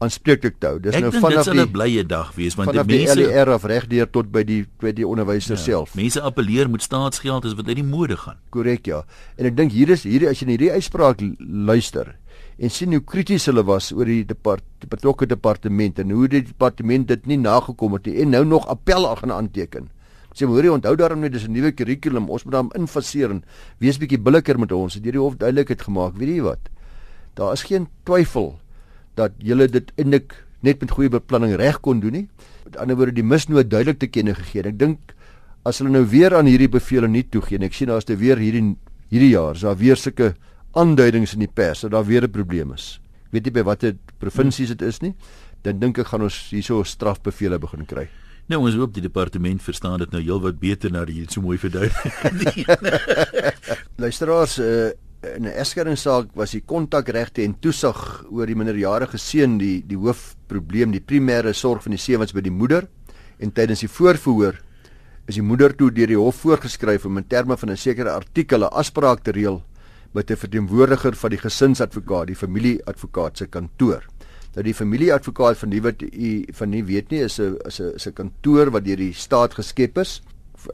aanspreeklik 0.00 0.56
te 0.60 0.70
hou. 0.70 0.78
Dis 0.80 0.94
ek 0.96 1.04
nou 1.04 1.10
dit 1.12 1.20
vanaf 1.20 1.44
sal 1.44 1.58
die 1.60 1.66
blye 1.68 2.04
dag 2.08 2.32
wees 2.36 2.56
want 2.56 2.70
die 2.70 2.78
vanaf 2.78 2.88
die 2.88 3.00
mense 3.02 3.18
LER 3.20 3.52
af 3.56 3.66
regdeur 3.68 4.08
tot 4.08 4.30
by 4.32 4.44
die 4.48 4.62
by 4.80 4.94
die 4.96 5.06
onderwyser 5.06 5.58
ja, 5.58 5.62
self. 5.62 5.94
mense 5.98 6.22
appeleer 6.24 6.70
met 6.72 6.82
staatsgeld 6.86 7.44
is 7.44 7.56
wat 7.58 7.68
uit 7.68 7.76
die 7.82 7.84
mode 7.84 8.16
gaan. 8.16 8.40
Korrek 8.54 8.88
ja. 8.88 9.02
En 9.36 9.50
ek 9.50 9.58
dink 9.58 9.76
hier 9.76 9.92
is 9.92 10.06
hierdie 10.08 10.30
as 10.30 10.40
jy 10.40 10.48
na 10.48 10.56
hierdie 10.56 10.72
uitspraak 10.72 11.20
luister 11.38 12.14
en 12.60 12.72
sien 12.72 12.92
hoe 12.96 13.04
krities 13.04 13.46
hulle 13.48 13.64
was 13.64 13.90
oor 13.92 14.08
die 14.08 14.24
depart 14.28 14.64
die 14.80 14.88
betrokke 14.88 15.28
departement 15.28 16.00
en 16.00 16.12
hoe 16.16 16.28
die 16.28 16.42
departement 16.48 17.08
dit 17.08 17.28
nie 17.28 17.40
nagekom 17.40 17.96
het 17.98 18.08
nie 18.08 18.20
en 18.24 18.36
nou 18.36 18.44
nog 18.48 18.68
appel 18.72 19.08
aan 19.08 19.20
gaan 19.20 19.36
aanteken. 19.36 19.90
Sê 20.34 20.46
maar 20.46 20.60
hoorie 20.60 20.72
onthou 20.72 20.94
daarom 20.96 21.20
net 21.20 21.32
dis 21.32 21.46
'n 21.46 21.52
nuwe 21.52 21.72
kurrikulum. 21.72 22.28
Ons 22.28 22.44
moet 22.44 22.52
daarin 22.52 22.70
infaseer 22.74 23.30
en 23.30 23.44
wees 23.78 23.98
bietjie 23.98 24.18
billiker 24.18 24.58
met 24.58 24.72
ons. 24.72 24.94
Het 24.94 25.04
hierdie 25.04 25.20
hof 25.20 25.36
duidelikheid 25.36 25.82
gemaak. 25.82 26.16
Weet 26.16 26.28
jy 26.28 26.42
wat? 26.42 26.70
Daar 27.34 27.52
is 27.52 27.62
geen 27.62 27.88
twyfel 28.04 28.58
dat 29.14 29.32
julle 29.38 29.68
dit 29.68 29.92
eintlik 29.96 30.34
net 30.60 30.80
met 30.80 30.90
goeie 30.90 31.08
beplanning 31.08 31.56
reg 31.56 31.80
kon 31.80 32.00
doen 32.00 32.12
nie. 32.12 32.28
Met 32.64 32.76
ander 32.76 32.96
woorde 32.96 33.12
die 33.12 33.24
misnoot 33.24 33.70
duidelik 33.70 33.98
te 33.98 34.06
kenne 34.06 34.34
gegee. 34.34 34.62
Ek 34.62 34.78
dink 34.78 35.14
as 35.64 35.78
hulle 35.78 35.90
nou 35.90 36.04
weer 36.08 36.34
aan 36.36 36.46
hierdie 36.46 36.68
bevele 36.68 37.08
nie 37.08 37.24
toegee 37.28 37.58
en 37.58 37.66
ek 37.68 37.74
sien 37.76 37.88
daar's 37.88 38.04
te 38.04 38.16
weer 38.16 38.40
hierdie 38.40 38.76
hierdie 39.10 39.32
jaar 39.32 39.54
is 39.54 39.64
daar 39.66 39.76
weer 39.76 39.96
sulke 39.96 40.34
aanduidings 40.78 41.34
in 41.34 41.40
die 41.40 41.50
pers 41.50 41.80
dat 41.80 41.90
daar 41.90 42.06
weer 42.06 42.22
'n 42.22 42.30
probleem 42.30 42.72
is. 42.72 43.00
Ek 43.26 43.32
weet 43.32 43.44
nie 43.44 43.52
by 43.52 43.62
watter 43.62 43.96
provinsies 44.18 44.68
dit 44.68 44.82
is 44.82 45.00
nie. 45.00 45.14
Dan 45.62 45.78
dink 45.78 45.98
ek 45.98 46.06
gaan 46.06 46.22
ons 46.22 46.50
hierso 46.50 46.82
strafbevele 46.82 47.58
begin 47.58 47.86
kry. 47.86 48.08
Nou 48.50 48.64
ons 48.66 48.74
hoop 48.74 48.90
die 48.96 49.02
departement 49.04 49.62
verstaan 49.62 50.00
dit 50.02 50.10
nou 50.10 50.20
heelwat 50.24 50.56
beter 50.58 50.90
na 50.90 51.04
die 51.06 51.22
so 51.30 51.42
mooi 51.44 51.54
verduidelik. 51.62 52.66
Luisteraars, 54.02 54.56
uh, 54.58 54.88
in 55.36 55.46
'n 55.46 55.52
egskeringssaak 55.52 56.32
was 56.34 56.56
die 56.56 56.62
kontakregte 56.66 57.44
en 57.44 57.54
toesig 57.60 58.24
oor 58.30 58.46
die 58.46 58.56
minderjarige 58.56 59.18
seun 59.18 59.58
die 59.58 59.84
die 59.86 59.98
hoofprobleem, 60.00 60.90
die 60.90 61.04
primêre 61.04 61.52
sorg 61.54 61.84
van 61.84 61.94
die 61.94 62.00
seuns 62.00 62.32
by 62.32 62.40
die 62.40 62.50
moeder 62.50 62.88
en 63.38 63.52
tydens 63.52 63.84
die 63.84 63.92
voorverhoor 63.92 64.58
is 65.28 65.36
die 65.38 65.46
moeder 65.46 65.76
toe 65.76 65.90
deur 65.94 66.10
die 66.10 66.18
hof 66.18 66.40
voorgeskryf 66.42 67.04
om 67.06 67.18
in 67.18 67.28
terme 67.28 67.56
van 67.56 67.70
'n 67.70 67.76
sekere 67.76 68.10
artikel 68.10 68.64
'n 68.64 68.72
afspraak 68.72 69.22
te 69.22 69.30
reël 69.30 69.62
met 70.12 70.30
'n 70.30 70.36
verteenwoordiger 70.36 71.14
van 71.14 71.30
die 71.30 71.38
gesinsadvokaat, 71.38 72.26
die 72.26 72.36
familieadvokaat 72.36 73.36
se 73.36 73.46
kantoor. 73.46 74.02
Nou 74.54 74.64
die 74.66 74.74
familieadvokaat 74.74 75.58
van 75.58 75.70
die 75.70 75.82
wat 75.82 76.02
u 76.02 76.30
van 76.58 76.70
nie 76.70 76.84
weet 76.84 77.10
nie 77.10 77.22
is 77.22 77.38
'n 77.38 77.56
is 77.66 77.80
'n 77.80 77.94
is 77.94 78.06
'n 78.06 78.12
kantoor 78.12 78.70
wat 78.70 78.84
deur 78.84 78.96
die 78.96 79.12
staat 79.14 79.54
geskep 79.54 79.98
is, 79.98 80.22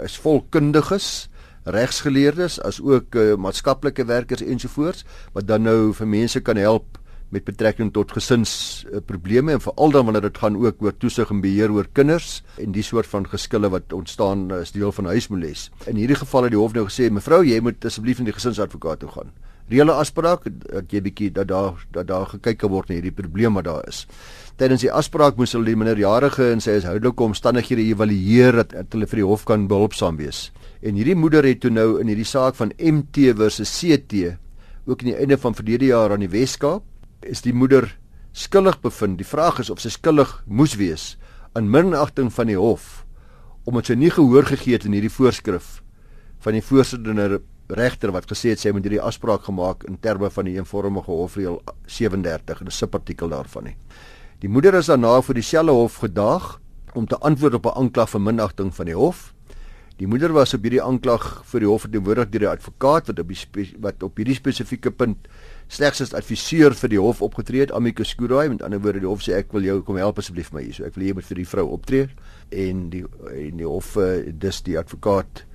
is 0.00 0.16
volkundiges 0.16 1.28
regsgeleerdes 1.64 2.60
as 2.62 2.80
ook 2.80 3.14
uh, 3.14 3.34
maatskaplike 3.34 4.04
werkers 4.06 4.42
ensovoorts 4.42 5.04
wat 5.34 5.46
dan 5.46 5.62
nou 5.62 5.92
vir 5.92 6.06
mense 6.06 6.40
kan 6.40 6.56
help 6.56 6.98
met 7.34 7.44
betrekking 7.44 7.90
tot 7.92 8.12
gesinsprobleme 8.14 9.50
uh, 9.50 9.54
en 9.54 9.60
veral 9.60 9.90
dan 9.90 10.04
wanneer 10.04 10.22
dit 10.28 10.38
gaan 10.38 10.56
ook 10.56 10.82
oor 10.82 10.96
toesig 10.96 11.30
en 11.30 11.40
beheer 11.42 11.72
oor 11.74 11.88
kinders 11.92 12.42
en 12.62 12.72
die 12.72 12.84
soort 12.86 13.06
van 13.10 13.26
geskille 13.26 13.68
wat 13.68 13.92
ontstaan 13.92 14.46
as 14.52 14.70
deel 14.72 14.92
van 14.92 15.10
huismoles. 15.10 15.70
In 15.90 15.98
hierdie 15.98 16.16
geval 16.16 16.46
het 16.46 16.54
die 16.54 16.60
hof 16.60 16.72
nou 16.72 16.86
gesê 16.86 17.10
mevrou 17.10 17.42
jy 17.44 17.58
moet 17.60 17.84
asseblief 17.84 18.22
na 18.22 18.30
die 18.30 18.38
gesinsadvokaat 18.38 19.02
toe 19.02 19.10
gaan. 19.10 19.34
Reële 19.66 19.96
afspraak 19.98 20.44
dat 20.46 20.92
jy 20.94 21.00
bietjie 21.02 21.32
dat 21.34 21.48
daar 21.50 21.80
dat 21.90 22.06
daar 22.06 22.28
gekyk 22.30 22.62
word 22.70 22.88
na 22.88 23.00
hierdie 23.00 23.14
probleem 23.14 23.56
wat 23.58 23.66
daar 23.66 23.88
is. 23.90 24.04
Tydens 24.56 24.84
die 24.84 24.92
afspraak 24.92 25.36
moes 25.36 25.56
hulle 25.56 25.66
die 25.66 25.78
minderjarige 25.78 26.52
in 26.54 26.62
sy 26.62 26.76
huishoudelike 26.76 27.24
omstandighede 27.26 27.82
evalueer 27.82 28.60
dat, 28.60 28.76
dat 28.76 28.94
hulle 28.94 29.08
vir 29.10 29.22
die 29.24 29.26
hof 29.26 29.42
kan 29.48 29.66
behulpsaam 29.66 30.20
wees. 30.20 30.52
En 30.86 30.94
hierdie 30.94 31.16
moeder 31.18 31.44
het 31.44 31.64
toe 31.64 31.72
nou 31.74 31.96
in 32.00 32.12
hierdie 32.12 32.28
saak 32.28 32.54
van 32.60 32.70
MT 32.78 33.32
versus 33.40 33.72
CT 33.74 34.36
ook 34.86 35.02
aan 35.02 35.10
die 35.10 35.18
einde 35.18 35.38
van 35.42 35.58
verlede 35.58 35.90
jaar 35.90 36.14
aan 36.14 36.22
die 36.22 36.30
Weskaap 36.30 36.86
is 37.26 37.42
die 37.42 37.54
moeder 37.54 37.88
skuldig 38.36 38.78
bevind. 38.84 39.18
Die 39.18 39.26
vraag 39.26 39.58
is 39.64 39.70
of 39.72 39.82
sy 39.82 39.90
skuldig 39.90 40.30
moes 40.46 40.76
wees 40.78 41.16
aan 41.58 41.72
minagting 41.72 42.30
van 42.30 42.52
die 42.52 42.60
hof 42.60 43.02
omdat 43.66 43.90
sy 43.90 43.98
nie 43.98 44.12
gehoor 44.14 44.46
gegee 44.46 44.78
het 44.78 44.86
in 44.86 44.94
hierdie 44.94 45.10
voorskrif 45.10 45.80
van 46.44 46.54
die 46.54 46.62
voorsitter 46.62 47.40
regter 47.68 48.12
wat 48.12 48.28
gesê 48.30 48.52
het 48.54 48.60
sy 48.60 48.70
moet 48.74 48.84
hierdie 48.86 49.02
afspraak 49.02 49.46
gemaak 49.48 49.84
in 49.88 49.98
terme 50.00 50.30
van 50.30 50.44
die 50.44 50.56
eenvormige 50.56 51.10
hofreël 51.10 51.62
37 51.86 52.60
en 52.60 52.66
'n 52.66 52.70
subartikel 52.70 53.28
daarvan 53.28 53.64
nie. 53.64 53.76
Die 54.40 54.48
moeder 54.48 54.74
is 54.74 54.86
daarna 54.86 55.22
vir 55.22 55.34
dieselfde 55.34 55.72
hof 55.72 55.96
gedaag 55.96 56.60
om 56.94 57.06
te 57.06 57.18
antwoord 57.18 57.54
op 57.54 57.66
'n 57.66 57.78
aanklag 57.78 58.10
vir 58.10 58.20
minagting 58.20 58.74
van 58.74 58.86
die 58.86 58.94
hof. 58.94 59.34
Die 59.96 60.06
moeder 60.06 60.32
was 60.32 60.52
op 60.52 60.60
hierdie 60.60 60.82
aanklag 60.82 61.40
vir 61.48 61.60
die 61.60 61.68
hof 61.68 61.86
verteenwoordig 61.86 62.28
deur 62.28 62.40
die 62.40 62.48
advokaat 62.48 63.06
wat 63.06 63.18
op 63.18 63.28
die 63.28 63.72
wat 63.80 64.02
op 64.02 64.18
hierdie 64.20 64.34
spesifieke 64.36 64.90
punt 64.90 65.16
slegs 65.72 66.02
as 66.04 66.12
adviseur 66.12 66.74
vir 66.74 66.92
die 66.92 67.00
hof 67.00 67.22
opgetree 67.22 67.60
het, 67.60 67.72
Amicus 67.72 68.14
Curiae, 68.14 68.50
met 68.52 68.62
ander 68.62 68.78
woorde 68.84 69.00
die 69.00 69.08
hof 69.08 69.22
sê 69.24 69.38
ek 69.38 69.56
wil 69.56 69.64
jou 69.64 69.80
kom 69.80 69.96
help 69.96 70.18
asseblief 70.18 70.52
my 70.52 70.66
hier. 70.66 70.74
So 70.74 70.84
ek 70.84 70.98
wil 70.98 71.06
jy 71.06 71.14
moet 71.14 71.24
vir 71.24 71.40
die 71.40 71.48
vrou 71.48 71.66
optree 71.72 72.08
en 72.50 72.90
die 72.90 73.04
en 73.32 73.56
die 73.56 73.64
hof 73.64 73.96
uh, 73.96 74.20
dis 74.36 74.60
die 74.68 74.76
advokaat 74.76 75.45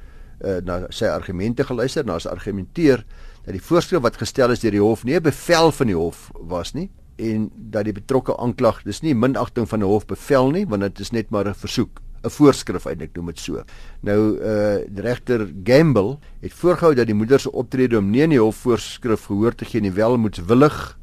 uh, 0.44 0.60
na 0.66 0.88
sy 0.90 1.06
argumente 1.06 1.64
geluister, 1.64 2.06
na 2.06 2.20
sy 2.20 2.30
argumenteer 2.30 3.06
dat 3.46 3.54
die 3.54 3.64
voorskrif 3.64 4.02
wat 4.02 4.20
gestel 4.22 4.52
is 4.52 4.62
deur 4.62 4.72
die 4.72 4.84
hof 4.84 5.04
nie 5.04 5.16
'n 5.16 5.24
bevel 5.24 5.72
van 5.72 5.88
die 5.88 5.98
hof 5.98 6.32
was 6.34 6.74
nie 6.74 6.90
en 7.18 7.50
dat 7.56 7.86
die 7.86 7.94
betrokke 7.94 8.38
aanklag 8.38 8.84
dis 8.84 9.02
nie 9.02 9.14
minagting 9.14 9.68
van 9.70 9.80
'n 9.80 9.90
hofbevel 9.90 10.52
nie 10.52 10.66
want 10.66 10.82
dit 10.82 11.00
is 11.00 11.12
net 11.12 11.30
maar 11.30 11.48
'n 11.48 11.54
versoek 11.54 12.02
'n 12.24 12.30
voorskrif 12.30 12.86
eintlik 12.86 13.16
noem 13.16 13.32
dit 13.32 13.40
so. 13.40 13.64
Nou 14.02 14.38
uh 14.38 14.86
die 14.88 15.02
regter 15.02 15.48
Gamble 15.64 16.20
het 16.42 16.54
voorgehou 16.54 16.94
dat 16.96 17.08
die 17.08 17.16
moeder 17.18 17.40
se 17.40 17.52
optrede 17.52 17.98
om 17.98 18.10
nie 18.10 18.24
aan 18.24 18.30
die 18.30 18.42
hofvoorskrif 18.42 19.26
gehoor 19.26 19.56
te 19.56 19.66
gee 19.66 19.82
nie 19.82 19.92
wel 19.92 20.18
moetswillig 20.18 20.98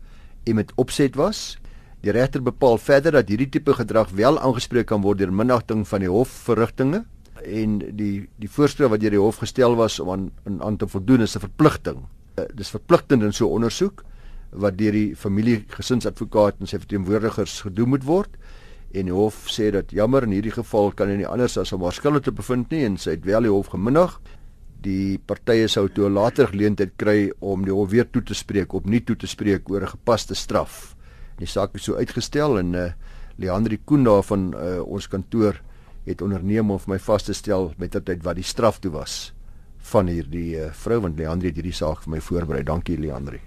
en 0.45 0.55
met 0.55 0.73
opset 0.77 1.15
was. 1.15 1.59
Die 2.01 2.13
regter 2.13 2.43
bepaal 2.43 2.79
verder 2.79 3.13
dat 3.13 3.29
hierdie 3.29 3.49
tipe 3.49 3.75
gedrag 3.75 4.11
wel 4.15 4.39
aangespreek 4.39 4.87
kan 4.87 5.03
word 5.03 5.19
deur 5.19 5.33
minagting 5.33 5.89
van 5.89 6.01
die 6.01 6.11
hofverrigtinge 6.11 7.05
en 7.45 7.79
die 7.97 8.29
die 8.37 8.51
voorskrif 8.51 8.91
wat 8.91 9.01
deur 9.01 9.15
die 9.15 9.23
hof 9.23 9.41
gestel 9.43 9.77
was 9.77 10.01
om 10.01 10.11
aan 10.11 10.63
aan 10.63 10.77
te 10.77 10.89
voldoen 10.89 11.21
is 11.21 11.37
'n 11.37 11.41
verpligting. 11.41 12.07
Uh, 12.39 12.45
dis 12.55 12.71
verpligtend 12.71 13.23
in 13.23 13.33
so 13.33 13.47
'n 13.47 13.53
ondersoek 13.53 14.05
wat 14.51 14.79
deur 14.79 14.93
die 14.93 15.17
familie 15.17 15.65
gesinsadvokaat 15.69 16.61
en 16.61 16.67
sy 16.67 16.79
verteenwoordigers 16.79 17.61
gedoen 17.61 17.89
moet 17.89 18.05
word. 18.05 18.31
En 18.93 19.05
die 19.05 19.13
hof 19.13 19.47
sê 19.53 19.71
dat 19.71 19.91
jammer 19.93 20.23
in 20.23 20.33
hierdie 20.33 20.55
geval 20.55 20.93
kan 20.93 21.09
hy 21.09 21.17
nie 21.17 21.29
anders 21.29 21.59
as 21.59 21.73
om 21.73 21.81
waarskynlik 21.81 22.25
te 22.25 22.33
bevind 22.33 22.71
nie 22.71 22.85
en 22.85 22.97
sy 22.97 23.11
het 23.11 23.25
wel 23.25 23.43
die 23.43 23.53
hof 23.53 23.67
geminnig. 23.75 24.21
Die 24.81 25.19
partye 25.19 25.69
sou 25.69 25.89
toe 25.89 26.09
later 26.09 26.49
geleentheid 26.49 26.97
kry 26.97 27.31
om 27.41 27.65
die 27.65 27.75
hof 27.75 27.91
weer 27.91 28.09
toe 28.11 28.23
te 28.23 28.35
spreek 28.35 28.73
op 28.73 28.87
nie 28.87 29.01
toe 29.05 29.17
te 29.17 29.27
spreek 29.27 29.69
oor 29.71 29.83
'n 29.83 29.95
gepaste 29.97 30.35
straf. 30.35 30.97
Die 31.39 31.47
saak 31.47 31.75
is 31.75 31.85
so 31.85 31.95
uitgestel 31.95 32.59
en 32.59 32.75
uh, 32.75 32.93
Leandri 33.37 33.79
Koen 33.85 34.05
daar 34.05 34.23
van 34.23 34.55
uh, 34.55 34.81
ons 34.83 35.09
kantoor 35.09 35.61
het 36.09 36.23
onderneem 36.25 36.71
om 36.71 36.81
vir 36.83 36.95
my 36.97 36.99
vas 36.99 37.27
te 37.27 37.37
stel 37.37 37.73
met 37.79 37.93
tyd 37.93 38.25
wat 38.25 38.39
die 38.41 38.47
straf 38.47 38.81
toe 38.81 38.93
was 38.97 39.33
van 39.93 40.09
hierdie 40.11 40.57
uh, 40.59 40.73
vrou 40.73 41.03
want 41.05 41.21
Leandri 41.21 41.53
het 41.53 41.61
hierdie 41.61 41.77
saak 41.77 42.03
vir 42.05 42.17
my 42.17 42.25
voorberei 42.25 42.65
dankie 42.67 42.99
Leandri 42.99 43.41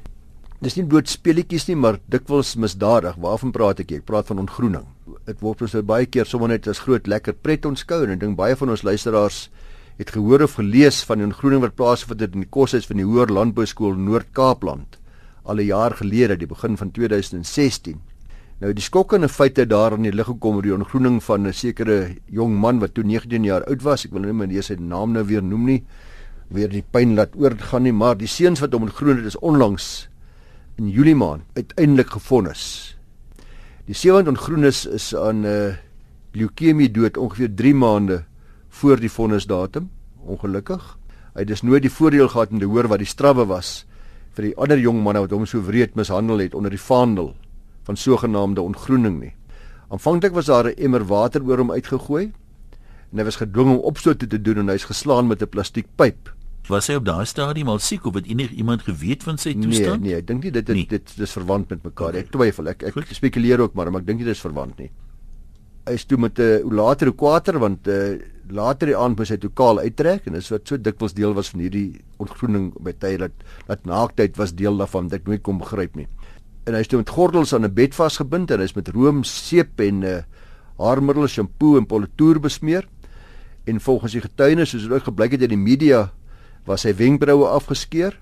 Dis 0.62 0.75
nie 0.77 0.84
bloot 0.86 1.10
speletjies 1.10 1.63
nie, 1.72 1.75
maar 1.75 1.96
dikwels 2.13 2.51
misdadig. 2.53 3.15
Waarvan 3.18 3.50
praat 3.50 3.80
ek? 3.82 3.96
Ek 3.98 4.03
praat 4.06 4.27
van 4.30 4.44
ontgroening. 4.44 4.84
Dit 5.25 5.39
word 5.41 5.63
ons 5.65 5.74
nou 5.74 5.82
baie 5.89 6.06
keer 6.06 6.30
sommer 6.30 6.51
net 6.51 6.68
as 6.70 6.84
groot 6.86 7.10
lekker 7.10 7.34
pret 7.34 7.65
onskou 7.65 8.03
en 8.06 8.13
ek 8.13 8.20
dink 8.22 8.38
baie 8.38 8.53
van 8.60 8.70
ons 8.70 8.84
luisteraars 8.86 9.48
het 9.98 10.13
gehoor 10.13 10.46
of 10.46 10.60
gelees 10.60 11.01
van 11.10 11.18
die 11.18 11.25
ontgroening 11.25 11.63
wat 11.65 11.74
plaasvind 11.80 12.22
in 12.27 12.46
die 12.46 12.51
koshuis 12.58 12.86
van 12.86 13.01
die 13.01 13.08
Hoër 13.10 13.34
Landbou 13.34 13.65
Skool 13.65 13.98
Noord-Kaapland 13.98 15.01
al 15.50 15.58
'n 15.58 15.65
jaar 15.65 15.98
gelede, 15.98 16.38
die 16.38 16.48
begin 16.48 16.77
van 16.77 16.91
2016. 16.91 18.00
Nou 18.62 18.70
die 18.77 18.84
skokkende 18.86 19.25
feite 19.25 19.63
daar 19.65 19.96
in 19.96 20.06
die 20.06 20.13
lig 20.13 20.27
gekom 20.30 20.60
oor 20.60 20.65
die 20.65 20.75
ontgroening 20.75 21.15
van 21.25 21.48
'n 21.48 21.53
sekere 21.53 22.15
jong 22.30 22.53
man 22.62 22.80
wat 22.80 22.94
toe 22.94 23.03
19 23.03 23.44
jaar 23.44 23.63
oud 23.65 23.82
was. 23.82 24.06
Ek 24.06 24.12
wil 24.12 24.22
nie 24.22 24.34
meer 24.34 24.63
sy 24.63 24.75
naam 24.75 25.13
nou 25.13 25.24
weer 25.25 25.41
noem 25.41 25.65
nie. 25.65 25.84
Weer 26.50 26.70
die 26.70 26.84
pyn 26.91 27.15
laat 27.15 27.36
oorgaan 27.36 27.84
nie, 27.84 27.91
maar 27.91 28.15
die 28.15 28.27
seuns 28.27 28.60
wat 28.60 28.74
hom 28.74 28.84
ontgroen 28.84 29.18
het 29.18 29.25
is 29.25 29.39
onlangs 29.39 30.10
in 30.77 30.89
Julie 30.89 31.15
maand 31.15 31.41
uiteindelik 31.56 32.10
gefonnis. 32.10 32.96
Die 33.88 33.96
sewend 33.96 34.27
ongroenis 34.27 34.86
is 34.86 35.15
aan 35.15 35.41
'n 35.41 35.46
uh, 35.46 35.68
eh, 35.68 35.75
leukemie 36.34 36.91
dood 36.91 37.18
ongeveer 37.18 37.56
3 37.56 37.74
maande 37.74 38.24
voor 38.70 39.00
die 39.00 39.12
vonnisdatum, 39.12 39.89
ongelukkig. 40.25 40.98
Hy 41.34 41.39
het 41.39 41.48
dus 41.48 41.62
nooit 41.62 41.82
die 41.82 41.91
voordeel 41.91 42.27
gehad 42.27 42.51
om 42.51 42.60
te 42.60 42.65
hoor 42.65 42.88
wat 42.88 43.00
die 43.00 43.08
strawwe 43.08 43.46
was 43.46 43.86
vir 44.36 44.44
die 44.44 44.58
ander 44.58 44.78
jong 44.78 45.02
manne 45.04 45.19
wat 45.19 45.32
hom 45.32 45.45
so 45.45 45.62
wreed 45.62 45.95
mishandel 45.95 46.39
het 46.39 46.54
onder 46.56 46.69
die 46.69 46.80
vaandel 46.80 47.36
van 47.84 47.98
sogenaamde 47.98 48.62
ongroening 48.62 49.20
nie. 49.20 49.34
Aanvanklik 49.89 50.34
was 50.34 50.46
daar 50.46 50.65
'n 50.65 50.78
emmer 50.78 51.06
water 51.06 51.44
oor 51.44 51.58
hom 51.58 51.72
uitgegooi 51.72 52.32
en 53.12 53.17
hy 53.17 53.24
was 53.24 53.36
gedwing 53.36 53.70
om 53.70 53.78
opstoot 53.78 54.20
te 54.20 54.41
doen 54.41 54.58
en 54.58 54.67
hy's 54.67 54.86
geslaan 54.86 55.28
met 55.28 55.41
'n 55.41 55.50
plastiekpyp 55.50 56.32
was 56.72 56.89
hy 56.91 56.98
op 57.00 57.06
daai 57.08 57.26
stadium 57.30 57.72
al 57.74 57.80
siek 57.84 58.06
of 58.10 58.17
het 58.20 58.28
enig 58.30 58.54
iemand 58.60 58.86
geweet 58.88 59.26
van 59.28 59.39
sy 59.41 59.54
toestand? 59.58 60.04
Nee, 60.04 60.13
nee, 60.13 60.20
ek 60.22 60.28
dink 60.30 60.46
nie 60.48 60.54
dit 60.54 60.65
dit, 60.65 60.76
nee. 60.78 60.89
dit 60.89 61.15
dis 61.20 61.38
verwant 61.38 61.72
met 61.74 61.84
mekaar. 61.84 62.17
Ek 62.22 62.32
twyfel. 62.34 62.72
Ek 62.72 62.86
ek 62.89 62.98
Goed. 62.98 63.13
spekuleer 63.17 63.63
ook 63.65 63.78
maar, 63.78 63.91
maar 63.91 64.04
ek 64.06 64.12
dink 64.12 64.22
nie 64.22 64.30
dit 64.30 64.38
is 64.38 64.44
verwant 64.44 64.78
nie. 64.82 64.91
Hy 65.89 65.96
is 65.98 66.06
toe 66.06 66.20
met 66.22 66.39
'n 66.39 66.62
uh, 66.62 66.72
later 66.72 67.12
kwater 67.12 67.60
want 67.60 67.88
uh, 67.88 68.20
later 68.52 68.91
die 68.91 68.98
aand 68.98 69.17
moes 69.17 69.32
hy 69.34 69.38
toe 69.41 69.52
kaal 69.54 69.80
uittrek 69.80 70.28
en 70.28 70.34
dis 70.38 70.52
wat 70.52 70.67
so 70.67 70.78
dikwels 70.78 71.13
deel 71.17 71.34
was 71.34 71.50
van 71.50 71.63
hierdie 71.63 72.02
ontgroening 72.20 72.74
by 72.80 72.94
tye 72.94 73.17
dat 73.17 73.32
dat 73.67 73.86
naaktheid 73.86 74.38
was 74.38 74.54
deel 74.54 74.78
daarvan 74.78 75.10
wat 75.10 75.22
ek 75.22 75.28
nooit 75.28 75.41
kon 75.41 75.58
begryp 75.58 75.96
nie. 75.96 76.08
En 76.63 76.74
hy 76.74 76.80
is 76.80 76.88
toe 76.88 77.00
met 77.02 77.10
gordels 77.10 77.54
aan 77.54 77.65
'n 77.65 77.74
bed 77.74 77.95
vasgebind 77.95 78.52
en 78.52 78.60
hy 78.60 78.63
is 78.63 78.76
met 78.76 78.88
room, 78.88 79.24
seep 79.24 79.80
en 79.80 80.02
uh, 80.02 80.24
haarmiddel, 80.78 81.28
shampoo 81.28 81.78
en 81.78 81.86
politoer 81.86 82.39
besmeer. 82.39 82.88
En 83.65 83.82
volgens 83.82 84.12
die 84.12 84.21
getuienis 84.21 84.69
soos 84.69 84.82
dit 84.82 84.91
ook 84.91 85.04
gebleik 85.04 85.34
in 85.34 85.50
die 85.50 85.58
media 85.58 86.12
was 86.65 86.82
sy 86.86 86.93
wenkbroue 86.93 87.47
afgeskeur 87.47 88.17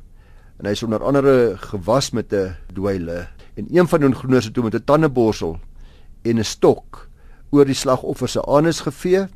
en 0.60 0.68
hy 0.68 0.76
is 0.76 0.84
onder 0.84 1.04
andere 1.04 1.58
gewas 1.72 2.12
met 2.12 2.34
'n 2.34 2.56
dweile 2.74 3.28
en 3.56 3.68
een 3.70 3.88
van 3.88 4.00
die 4.00 4.16
groeners 4.16 4.46
het 4.46 4.54
toe 4.54 4.64
met 4.64 4.76
'n 4.76 4.84
tandeborsel 4.84 5.60
en 6.24 6.40
'n 6.40 6.44
stok 6.44 7.10
oor 7.52 7.66
die 7.66 7.76
slagoffer 7.76 8.30
se 8.30 8.42
anus 8.42 8.82
gevee 8.82 9.28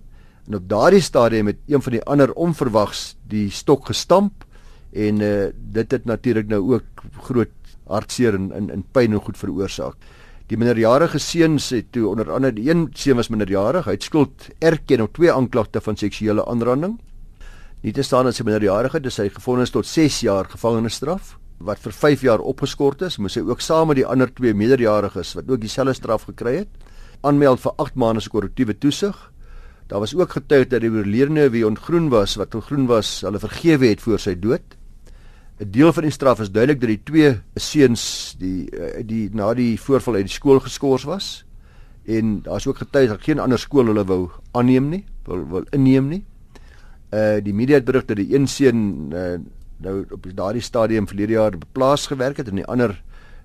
en 0.48 0.56
op 0.56 0.70
daardie 0.70 1.02
stadium 1.02 1.48
het 1.48 1.60
een 1.68 1.82
van 1.82 1.92
die 1.92 2.04
ander 2.04 2.34
onverwags 2.34 3.16
die 3.28 3.50
stok 3.50 3.86
gestamp 3.86 4.46
en 4.92 5.20
uh, 5.20 5.52
dit 5.56 5.92
het 5.92 6.06
natuurlik 6.06 6.48
nou 6.48 6.74
ook 6.74 7.04
groot 7.22 7.63
hartseer 7.88 8.34
en 8.34 8.52
in 8.52 8.70
in 8.70 8.84
pyn 8.92 9.14
en 9.14 9.22
goed 9.22 9.38
veroorsaak. 9.38 9.96
Die 10.48 10.58
minderjarige 10.58 11.20
seuns 11.20 11.70
het 11.70 11.92
toe 11.92 12.08
onder 12.08 12.32
andere 12.32 12.54
die 12.54 12.70
een 12.70 12.90
seun 12.94 13.16
was 13.16 13.30
minderjarig, 13.30 13.86
hy 13.86 13.92
het 13.92 14.04
skuld 14.04 14.50
erken 14.60 15.02
op 15.02 15.14
twee 15.14 15.32
aanklagte 15.32 15.82
van 15.82 15.98
seksuele 15.98 16.46
aanranding 16.46 17.00
Nie 17.84 17.92
te 17.92 18.04
staan 18.04 18.28
as 18.28 18.40
'n 18.40 18.46
minderjarige, 18.48 19.00
dis 19.00 19.18
hy 19.18 19.28
gefonnis 19.30 19.70
tot 19.70 19.86
6 19.86 20.22
jaar 20.22 20.46
gevangenisstraf 20.46 21.38
wat 21.60 21.80
vir 21.80 21.92
5 21.92 22.22
jaar 22.22 22.40
opgeskort 22.40 23.02
is, 23.02 23.18
moes 23.18 23.36
hy 23.36 23.42
ook 23.42 23.60
saam 23.60 23.88
met 23.88 23.98
die 23.98 24.06
ander 24.06 24.32
twee 24.34 24.54
minderjariges 24.54 25.34
wat 25.36 25.50
ook 25.52 25.60
dieselfde 25.60 25.94
straf 25.94 26.24
gekry 26.24 26.56
het, 26.56 26.70
aanmeld 27.22 27.60
vir 27.60 27.74
8 27.78 27.96
maande 27.96 28.22
se 28.22 28.30
korrektiewe 28.30 28.78
toesig. 28.78 29.32
Daar 29.88 30.00
was 30.00 30.16
ook 30.16 30.32
getuig 30.32 30.68
dat 30.68 30.82
die 30.82 30.90
oorledene 30.90 31.50
wie 31.50 31.68
ontgroen 31.68 32.10
was, 32.10 32.36
wat 32.36 32.56
ontgroen 32.56 32.88
was, 32.88 33.22
hulle 33.22 33.40
vergewe 33.40 33.88
het 33.88 34.02
voor 34.02 34.20
sy 34.20 34.40
dood. 34.40 34.64
'n 35.60 35.72
Deel 35.72 35.94
van 35.94 36.04
die 36.04 36.12
straf 36.12 36.40
is 36.40 36.52
duidelik 36.52 36.80
dat 36.82 36.90
die 36.90 37.04
twee 37.04 37.42
seuns 37.56 38.36
die 38.40 38.70
eh, 38.70 39.04
die 39.06 39.30
na 39.34 39.54
die 39.54 39.80
voorval 39.80 40.16
uit 40.16 40.28
die 40.28 40.34
skool 40.34 40.60
geskort 40.60 41.04
was 41.04 41.46
en 42.06 42.42
daar's 42.42 42.68
ook 42.68 42.78
getuig 42.78 43.10
dat 43.10 43.22
geen 43.22 43.40
ander 43.40 43.60
skool 43.60 43.86
hulle 43.86 44.06
wou 44.06 44.30
aanneem 44.52 44.90
nie, 44.90 45.06
wil 45.26 45.48
wil 45.48 45.66
inneem 45.72 46.08
nie 46.08 46.26
uh 47.14 47.38
die 47.44 47.54
media 47.54 47.78
het 47.78 47.86
berig 47.86 48.06
dat 48.06 48.18
die 48.18 48.34
een 48.34 48.48
seun 48.48 49.12
uh, 49.14 49.38
nou 49.84 50.06
op 50.12 50.26
daardie 50.36 50.64
stadium 50.64 51.08
verlede 51.08 51.34
jaar 51.38 51.58
beplaas 51.58 52.08
gewerk 52.08 52.38
het 52.42 52.50
en 52.50 52.62
die 52.62 52.70
ander 52.70 52.96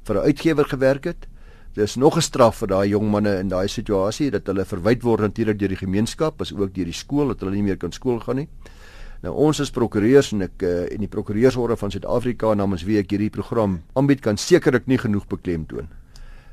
vir 0.07 0.16
'n 0.16 0.25
uitgewer 0.25 0.64
gewerk 0.64 1.05
het. 1.05 1.29
Dis 1.75 1.97
nog 1.97 2.16
'n 2.16 2.23
straf 2.23 2.57
vir 2.57 2.68
daai 2.68 2.88
jong 2.88 3.11
manne 3.11 3.38
in 3.38 3.49
daai 3.49 3.68
situasie 3.68 4.31
dat 4.31 4.47
hulle 4.47 4.64
verwyd 4.64 5.03
word 5.03 5.21
natuurlik 5.21 5.59
deur 5.59 5.68
die 5.68 5.85
gemeenskap 5.85 6.40
as 6.40 6.53
ook 6.53 6.75
deur 6.75 6.85
die 6.85 6.92
skool 6.92 7.29
dat 7.29 7.40
hulle 7.40 7.55
nie 7.55 7.62
meer 7.62 7.77
kan 7.77 7.92
skool 7.92 8.21
gaan 8.21 8.37
nie. 8.37 8.49
Nou 9.22 9.35
ons 9.35 9.61
as 9.61 9.70
prokureurs 9.74 10.33
en 10.33 10.46
ek 10.46 10.62
uh, 10.62 10.87
en 10.92 11.02
die 11.02 11.11
prokureursorde 11.11 11.76
van 11.76 11.90
Suid-Afrika 11.90 12.54
namens 12.54 12.85
wie 12.87 12.98
ek 13.00 13.11
hierdie 13.11 13.33
program 13.35 13.81
aanbied 13.98 14.22
kan 14.22 14.38
sekerlik 14.38 14.87
nie 14.87 14.98
genoeg 14.98 15.26
beklemtoon. 15.26 15.88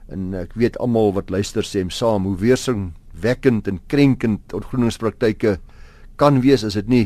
En 0.10 0.34
ek 0.34 0.54
weet 0.58 0.78
almal 0.82 1.14
wat 1.14 1.30
luister 1.30 1.66
sê 1.66 1.86
saam 1.90 2.26
hoe 2.26 2.38
weersing 2.38 2.94
wekkend 3.22 3.68
en 3.68 3.80
krenkend 3.88 4.54
ontgroeningspraktyke 4.54 5.60
kan 6.18 6.42
wees 6.42 6.64
as 6.64 6.74
dit 6.74 6.88
nie 6.90 7.06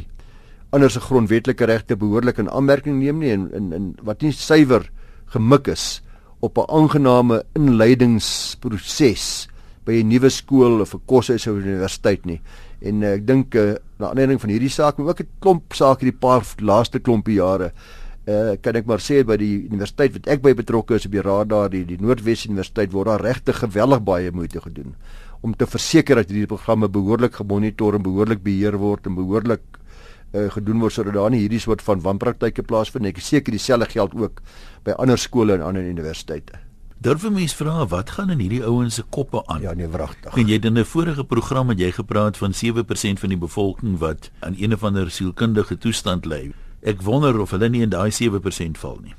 anders 0.70 0.94
se 0.94 1.02
grondwetlike 1.02 1.66
regte 1.66 1.98
behoorlik 1.98 2.38
in 2.42 2.50
aanmerking 2.50 3.00
neem 3.02 3.22
nie 3.24 3.32
en 3.34 3.48
in 3.58 3.72
in 3.74 3.86
wat 4.06 4.22
nie 4.22 4.32
suiwer 4.34 4.86
gemik 5.34 5.68
is 5.68 6.02
op 6.42 6.58
'n 6.58 6.70
aangename 6.70 7.44
inleidingsproses 7.56 9.48
by 9.86 9.94
'n 10.02 10.08
nuwe 10.08 10.30
skool 10.30 10.82
of 10.82 10.94
'n 10.94 11.02
koshuis 11.06 11.48
of 11.48 11.58
universiteit 11.58 12.26
nie. 12.26 12.42
En 12.82 13.02
uh, 13.02 13.14
ek 13.14 13.28
dink 13.28 13.56
uh, 13.56 13.76
na 14.00 14.10
aanleiding 14.10 14.40
van 14.42 14.54
hierdie 14.54 14.72
saak, 14.72 14.98
maar 14.98 15.14
ook 15.14 15.22
'n 15.22 15.30
klomp 15.40 15.74
sake 15.74 16.06
die 16.06 16.16
paar 16.16 16.44
laaste 16.60 17.00
klompie 17.00 17.36
jare, 17.36 17.72
uh, 18.28 18.56
kan 18.62 18.76
ek 18.76 18.86
maar 18.86 19.00
sê 19.00 19.24
by 19.26 19.38
die 19.38 19.66
universiteit 19.70 20.14
wat 20.14 20.28
ek 20.28 20.42
by 20.42 20.54
betrokke 20.54 20.96
is 20.96 21.06
op 21.06 21.12
die 21.12 21.22
raad 21.22 21.50
daar, 21.50 21.70
die, 21.70 21.86
die 21.86 21.98
Noordwes 22.00 22.46
Universiteit 22.46 22.94
word 22.94 23.08
daar 23.08 23.22
regtig 23.22 23.60
geweldig 23.60 24.04
baie 24.04 24.32
moeite 24.32 24.62
gedoen 24.62 24.96
om 25.42 25.56
te 25.56 25.66
verseker 25.66 26.20
dat 26.20 26.30
hierdie 26.30 26.48
programme 26.52 26.90
behoorlik 26.92 27.40
gemonitor 27.40 27.96
en 27.96 28.04
behoorlik 28.04 28.44
beheer 28.44 28.78
word 28.78 29.08
en 29.08 29.16
behoorlik 29.16 29.62
uh, 30.34 30.50
gedoen 30.52 30.82
word 30.84 30.94
sodat 30.94 31.16
daar 31.16 31.32
nie 31.32 31.46
hierdie 31.46 31.62
soort 31.64 31.82
van 31.82 32.04
wanpraktyke 32.04 32.64
plaasvind 32.68 33.06
nie. 33.06 33.14
Ek 33.16 33.24
seker 33.24 33.56
dieselfde 33.56 33.88
geld 33.90 34.16
ook 34.20 34.42
by 34.84 34.98
ander 35.00 35.18
skole 35.18 35.56
en 35.56 35.64
ander 35.64 35.86
universiteite. 35.88 36.60
Durf 37.00 37.24
mens 37.32 37.54
vra 37.56 37.86
wat 37.88 38.10
gaan 38.12 38.34
in 38.34 38.42
hierdie 38.44 38.64
ouens 38.68 38.98
se 39.00 39.04
koppe 39.08 39.40
aan? 39.48 39.62
Ja, 39.64 39.72
nee, 39.74 39.88
wragtig. 39.88 40.34
En 40.36 40.50
jy 40.50 40.58
het 40.58 40.66
in 40.68 40.78
'n 40.78 40.84
vorige 40.86 41.24
program 41.24 41.70
het 41.70 41.80
jy 41.80 41.92
gepraat 41.92 42.38
van 42.38 42.54
7% 42.54 43.20
van 43.20 43.30
die 43.30 43.38
bevolking 43.38 43.98
wat 43.98 44.30
aan 44.40 44.56
een 44.60 44.74
of 44.74 44.84
ander 44.84 45.12
sielkundige 45.12 45.78
toestand 45.78 46.26
ly. 46.26 46.52
Ek 46.82 47.02
wonder 47.02 47.40
of 47.40 47.52
hulle 47.52 47.70
nie 47.70 47.82
in 47.82 47.90
daai 47.90 48.12
7% 48.12 48.78
val 48.78 49.00
nie. 49.04 49.16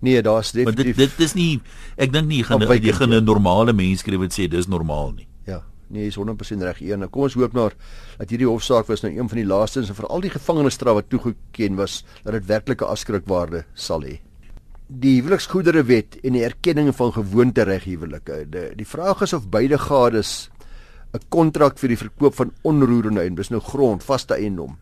Nee, 0.00 0.22
daar's 0.22 0.50
definitief 0.50 0.96
dit, 0.96 1.16
dit 1.16 1.26
is 1.26 1.34
nie 1.34 1.60
ek 1.96 2.12
dink 2.12 2.26
nie 2.26 2.38
jy 2.38 2.44
gaan 2.44 2.60
jy 2.60 2.92
gaan 2.92 3.14
'n 3.14 3.24
normale 3.24 3.72
mens 3.72 4.00
skryf 4.00 4.18
wat 4.18 4.32
sê 4.32 4.48
dis 4.48 4.66
normaal 4.66 5.12
nie. 5.12 5.26
Ja. 5.46 5.62
Nee, 5.88 6.06
is 6.06 6.16
100% 6.16 6.62
reg. 6.62 6.80
Een, 6.80 7.10
kom 7.10 7.22
ons 7.22 7.34
hoop 7.34 7.52
maar 7.52 7.72
dat 8.18 8.30
hierdie 8.30 8.48
hofsaak 8.48 8.86
was 8.86 9.02
nou 9.02 9.12
een 9.12 9.28
van 9.28 9.38
die 9.38 9.46
laaste 9.46 9.80
en 9.80 9.94
vir 9.94 10.06
al 10.06 10.20
die 10.20 10.30
gevangenisstraf 10.30 10.94
wat 10.94 11.08
toegeken 11.08 11.76
was 11.76 12.04
dat 12.24 12.32
dit 12.32 12.46
werklike 12.46 12.84
afskrikwaarde 12.84 13.64
sal 13.74 14.02
hê 14.02 14.18
die 15.00 15.16
huweliksgoedere 15.20 15.84
wet 15.88 16.18
en 16.22 16.36
die 16.36 16.44
erkenning 16.44 16.90
van 16.96 17.12
gewoontereg 17.14 17.84
huwelike. 17.88 18.42
Die, 18.52 18.68
die 18.76 18.88
vraag 18.88 19.22
is 19.24 19.32
of 19.32 19.48
beide 19.48 19.78
gades 19.78 20.50
'n 21.14 21.20
kontrak 21.28 21.78
vir 21.78 21.88
die 21.88 21.96
verkoop 21.96 22.34
van 22.34 22.52
onroerende 22.62 23.20
en 23.20 23.34
dis 23.34 23.50
nou 23.50 23.60
grond, 23.60 24.02
vaste 24.02 24.34
eiendom 24.34 24.78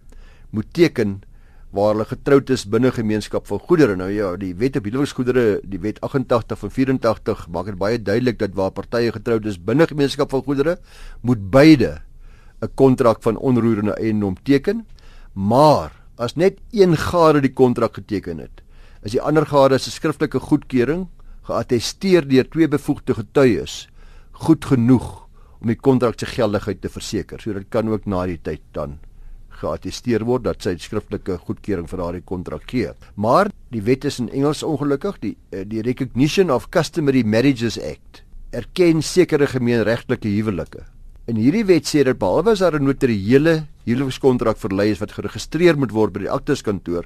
moet 0.51 0.67
teken 0.73 1.23
waar 1.71 1.95
hulle 1.95 2.05
getroud 2.05 2.51
is 2.51 2.67
binne 2.67 2.91
gemeenskap 2.91 3.47
van 3.47 3.59
goedere. 3.59 3.97
Nou 3.97 4.11
ja, 4.11 4.37
die 4.37 4.55
wet 4.55 4.77
op 4.77 4.85
huweliksgoedere, 4.85 5.61
die 5.63 5.79
wet 5.79 6.01
88 6.01 6.59
van 6.59 6.71
84 6.71 7.49
maak 7.49 7.67
dit 7.67 7.79
baie 7.79 8.03
duidelik 8.03 8.39
dat 8.39 8.55
waar 8.55 8.71
partye 8.71 9.13
getroud 9.13 9.47
is 9.47 9.59
binne 9.59 9.87
gemeenskap 9.87 10.31
van 10.31 10.43
goedere, 10.43 10.79
moet 11.23 11.51
beide 11.51 12.03
'n 12.63 12.75
kontrak 12.75 13.23
van 13.23 13.37
onroerende 13.37 13.95
eiendom 13.95 14.37
teken. 14.43 14.87
Maar 15.33 15.93
as 16.17 16.35
net 16.35 16.59
een 16.71 16.97
gade 16.97 17.41
die 17.41 17.53
kontrak 17.53 17.95
geteken 17.95 18.39
het, 18.39 18.63
is 19.03 19.17
die 19.17 19.23
ander 19.23 19.47
gade 19.49 19.79
se 19.79 19.91
skriftelike 19.91 20.41
goedkeuring 20.41 21.07
geattesteer 21.49 22.27
deur 22.29 22.49
twee 22.53 22.69
bevoegde 22.69 23.17
getuies 23.17 23.87
goed 24.47 24.65
genoeg 24.65 25.09
om 25.61 25.69
die 25.69 25.77
kontrak 25.77 26.19
se 26.19 26.27
geldigheid 26.29 26.81
te 26.81 26.89
verseker. 26.89 27.41
So 27.41 27.53
dit 27.53 27.69
kan 27.69 27.89
ook 27.89 28.07
na 28.09 28.25
die 28.29 28.41
tyd 28.41 28.63
dan 28.77 28.99
geattesteer 29.61 30.25
word 30.25 30.47
dat 30.47 30.65
sy 30.65 30.77
skriftelike 30.81 31.37
goedkeuring 31.45 31.89
vir 31.91 32.01
daardie 32.01 32.25
kontrak 32.25 32.65
gee. 32.71 32.95
Maar 33.17 33.51
die 33.75 33.83
wet 33.85 34.07
is 34.09 34.21
in 34.23 34.31
Engels 34.33 34.65
ongelukkig, 34.65 35.21
die 35.21 35.35
eh, 35.53 35.67
die 35.69 35.85
Recognition 35.85 36.51
of 36.51 36.71
Customary 36.73 37.23
Marriages 37.25 37.77
Act 37.81 38.25
erken 38.57 39.03
sekere 39.05 39.47
gemeenregtelike 39.47 40.31
huwelike. 40.33 40.87
En 41.31 41.39
hierdie 41.39 41.67
wet 41.69 41.87
sê 41.87 42.03
dat 42.07 42.19
behalwe 42.19 42.57
as 42.57 42.65
daar 42.65 42.81
'n 42.81 42.85
notariële 42.85 43.67
huwelikskontrak 43.85 44.59
verlei 44.59 44.91
is 44.91 44.99
wat 44.99 45.13
geregistreer 45.13 45.77
moet 45.77 45.93
word 45.93 46.13
by 46.13 46.21
die 46.21 46.33
akteskantoor, 46.33 47.05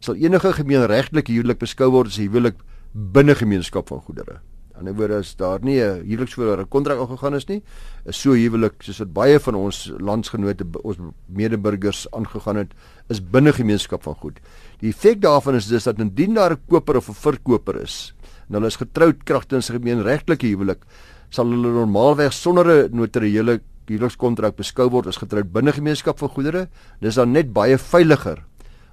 sal 0.00 0.14
enige 0.14 0.52
gemeenregtelike 0.52 1.32
huwelik 1.32 1.58
beskou 1.58 1.90
word 1.90 2.08
as 2.08 2.18
'n 2.18 2.28
huwelik 2.28 2.56
binne 2.94 3.34
gemeenskap 3.34 3.88
van 3.88 4.00
goedere. 4.00 4.40
Aan 4.78 4.86
die 4.86 4.94
woorde 4.94 5.18
is 5.18 5.34
daar 5.34 5.58
nie 5.60 5.80
'n 5.82 6.04
huweliksvoorwaarde 6.06 6.64
kontrak 6.70 6.98
aangegaan 6.98 7.34
is 7.34 7.46
nie. 7.48 7.62
Is 8.06 8.20
so 8.20 8.30
huwelik 8.30 8.82
soos 8.82 8.98
wat 8.98 9.12
baie 9.12 9.38
van 9.40 9.54
ons 9.54 9.92
landsgenote 9.98 10.64
ons 10.82 10.98
medeburgers 11.26 12.06
aangegaan 12.10 12.56
het, 12.56 12.72
is 13.08 13.20
binne 13.20 13.52
gemeenskap 13.52 14.02
van 14.02 14.14
goed. 14.14 14.40
Die 14.78 14.90
effek 14.90 15.20
daarvan 15.20 15.54
is 15.54 15.66
dus 15.66 15.84
dat 15.84 15.98
indien 15.98 16.34
daar 16.34 16.52
'n 16.52 16.60
koper 16.68 16.96
of 16.96 17.08
'n 17.08 17.14
verkoper 17.14 17.82
is 17.82 18.14
en 18.48 18.54
hulle 18.54 18.66
is 18.66 18.76
getroud 18.76 19.24
kragtens 19.24 19.68
'n 19.68 19.80
gemeenregtelike 19.80 20.46
huwelik, 20.46 20.84
sal 21.30 21.46
hulle 21.46 21.72
normaalweg 21.72 22.32
sonder 22.32 22.88
'n 22.88 22.96
notariële 22.96 23.60
huwelikskontrak 23.86 24.56
beskou 24.56 24.88
word 24.90 25.06
as 25.06 25.16
getroud 25.16 25.52
binne 25.52 25.72
gemeenskap 25.72 26.18
van 26.18 26.28
goedere. 26.28 26.68
Dis 27.00 27.14
dan 27.14 27.32
net 27.32 27.52
baie 27.52 27.78
veiliger 27.78 28.44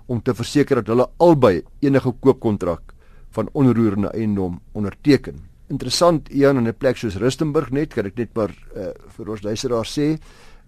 om 0.07 0.21
te 0.21 0.33
verseker 0.33 0.81
dat 0.81 0.91
hulle 0.93 1.07
albei 1.17 1.63
enige 1.79 2.13
koopkontrak 2.19 2.93
van 3.35 3.49
onroerende 3.53 4.11
eiendom 4.13 4.59
onderteken. 4.71 5.41
Interessant 5.67 6.29
Ian 6.29 6.57
in 6.57 6.67
'n 6.67 6.77
plek 6.77 6.97
soos 6.97 7.15
Rustenburg 7.15 7.71
net 7.71 7.93
kan 7.93 8.05
ek 8.05 8.17
net 8.17 8.29
maar 8.35 8.51
uh, 8.75 8.91
vir 9.17 9.29
ons 9.29 9.43
luisteraars 9.43 9.97
sê 9.97 10.17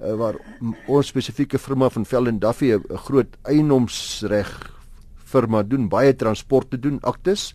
uh, 0.01 0.15
waar 0.15 0.35
ons 0.87 1.07
spesifieke 1.07 1.57
firma 1.57 1.89
van 1.89 2.05
Veld 2.05 2.27
en 2.27 2.39
Duffy 2.39 2.73
'n 2.73 2.97
groot 2.97 3.37
eiendomsreg 3.43 4.73
firma 5.25 5.63
doen 5.63 5.89
baie 5.89 6.15
transporte 6.15 6.79
doen 6.79 6.99
aktes 7.03 7.53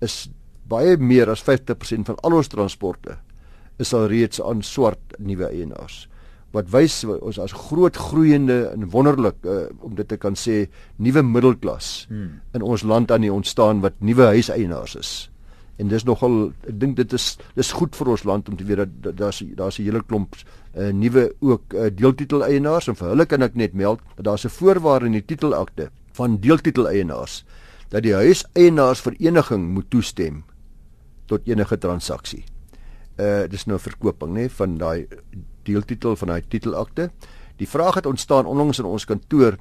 is 0.00 0.28
baie 0.68 0.96
meer 0.96 1.30
as 1.30 1.42
50% 1.42 2.06
van 2.06 2.16
al 2.22 2.32
ons 2.32 2.48
transporte 2.48 3.18
is 3.78 3.92
al 3.94 4.06
reeds 4.06 4.40
aan 4.40 4.62
swart 4.62 5.14
nuwe 5.18 5.48
eienaars 5.48 6.08
wat 6.52 6.68
wys 6.72 7.00
ons 7.08 7.38
as 7.40 7.54
groot 7.56 7.96
groeiende 7.96 8.58
en 8.74 8.88
wonderlik 8.92 9.38
uh, 9.48 9.64
om 9.80 9.94
dit 9.96 10.08
te 10.08 10.18
kan 10.20 10.36
sê 10.36 10.66
nuwe 11.00 11.22
middelklas 11.24 12.06
hmm. 12.10 12.40
in 12.54 12.62
ons 12.62 12.84
land 12.84 13.12
aan 13.12 13.24
die 13.24 13.32
ontstaan 13.32 13.80
wat 13.80 13.96
nuwe 14.04 14.28
huiseienaars 14.34 14.96
is. 15.00 15.12
En 15.80 15.88
dis 15.88 16.04
nogal 16.04 16.52
ek 16.68 16.76
dink 16.82 16.98
dit 17.00 17.16
is 17.16 17.32
dis 17.56 17.72
goed 17.72 17.96
vir 17.96 18.12
ons 18.14 18.26
land 18.28 18.50
om 18.52 18.58
te 18.58 18.66
weet 18.68 18.84
dat 19.04 19.16
daar's 19.16 19.40
daar's 19.56 19.78
'n 19.80 19.88
hele 19.88 20.02
klomp 20.04 20.36
uh, 20.36 20.92
nuwe 20.92 21.32
ook 21.40 21.74
uh, 21.74 21.88
deeltiteleienaars 21.88 22.88
en 22.88 22.96
vir 23.00 23.08
hulle 23.08 23.26
kan 23.26 23.42
ek 23.42 23.56
net 23.56 23.72
meld 23.72 24.00
dat 24.16 24.24
daar's 24.24 24.44
'n 24.44 24.56
voorwaarde 24.58 25.06
in 25.06 25.18
die 25.18 25.24
titelakte 25.24 25.90
van 26.12 26.36
deeltiteleienaars 26.36 27.44
dat 27.88 28.02
die 28.02 28.14
huiseienaarsvereniging 28.14 29.68
moet 29.72 29.90
toestem 29.90 30.44
tot 31.26 31.40
enige 31.46 31.78
transaksie. 31.78 32.44
Uh 33.16 33.48
dis 33.48 33.66
nou 33.66 33.78
verkoping 33.78 34.32
nê 34.32 34.48
van 34.48 34.78
daai 34.78 35.06
deeltitel 35.62 36.16
van 36.16 36.28
daai 36.28 36.42
titelakte. 36.48 37.10
Die 37.56 37.68
vraag 37.68 37.94
het 37.94 38.06
ontstaan 38.06 38.46
onlangs 38.46 38.78
in 38.78 38.84
ons 38.84 39.04
kantoor 39.04 39.58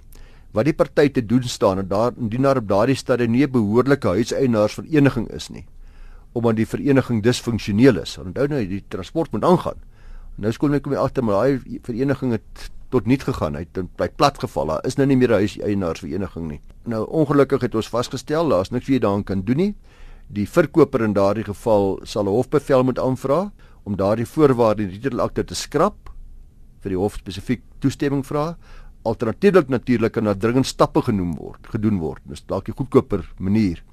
wat 0.52 0.68
die 0.68 0.76
party 0.76 1.10
te 1.10 1.26
doen 1.26 1.44
staan 1.44 1.80
en 1.80 1.88
daar 1.88 2.12
indien 2.20 2.42
daar 2.42 2.58
op 2.58 2.68
daardie 2.68 2.96
stadie 2.96 3.28
nie 3.28 3.48
behoorlike 3.48 4.08
huiseienaarsvereniging 4.08 5.30
is 5.32 5.50
nie 5.50 5.66
omdat 6.32 6.56
die 6.62 6.68
vereniging 6.68 7.20
disfunksioneel 7.24 7.98
is. 8.02 8.14
Onthou 8.18 8.46
nou 8.48 8.62
die 8.68 8.84
transport 8.88 9.34
moet 9.36 9.44
aangaan. 9.44 9.80
Nou 10.40 10.52
skoon 10.56 10.78
ek 10.78 10.86
kom 10.86 10.96
agter 10.96 11.26
maar 11.28 11.42
daai 11.42 11.82
vereniging 11.84 12.38
het 12.38 12.70
tot 12.92 13.08
niet 13.08 13.24
gegaan. 13.24 13.58
Hy 13.60 13.66
het 13.66 13.82
by 14.00 14.08
plat 14.16 14.40
geval. 14.40 14.72
Daar 14.72 14.88
is 14.88 14.96
nou 14.96 15.08
nie 15.08 15.18
meer 15.18 15.32
'n 15.32 15.44
huiseienaarsvereniging 15.44 16.48
nie. 16.48 16.62
Nou 16.86 17.06
ongelukkig 17.08 17.62
het 17.62 17.76
ons 17.76 17.90
vasgestel 17.90 18.50
daar's 18.50 18.72
niks 18.72 18.88
wat 18.88 18.94
jy 18.94 19.00
daaraan 19.00 19.24
kan 19.24 19.42
doen 19.42 19.58
nie. 19.58 19.76
Die 20.28 20.48
verkoper 20.48 21.04
in 21.04 21.14
daardie 21.14 21.44
geval 21.44 22.00
sal 22.04 22.24
'n 22.24 22.28
hofbevel 22.28 22.84
moet 22.84 23.00
aanvra 23.00 23.52
om 23.84 23.96
daardie 23.96 24.26
voorwaarde 24.26 24.84
in 24.84 24.94
die 24.94 25.00
titelakte 25.00 25.44
te 25.44 25.56
skrap 25.56 26.12
vir 26.82 26.94
die 26.94 27.00
hof 27.00 27.18
spesifiek 27.22 27.64
toestemming 27.82 28.24
vra 28.26 28.56
alternatiefelik 29.02 29.70
natuurlik 29.70 30.12
kan 30.14 30.24
daar 30.24 30.38
dringend 30.38 30.68
stappe 30.68 31.02
genoem 31.02 31.34
word 31.36 31.68
gedoen 31.74 31.98
word. 32.00 32.22
Dis 32.26 32.44
dalk 32.46 32.70
'n 32.70 32.78
goedkoper 32.78 33.26
manier 33.38 33.84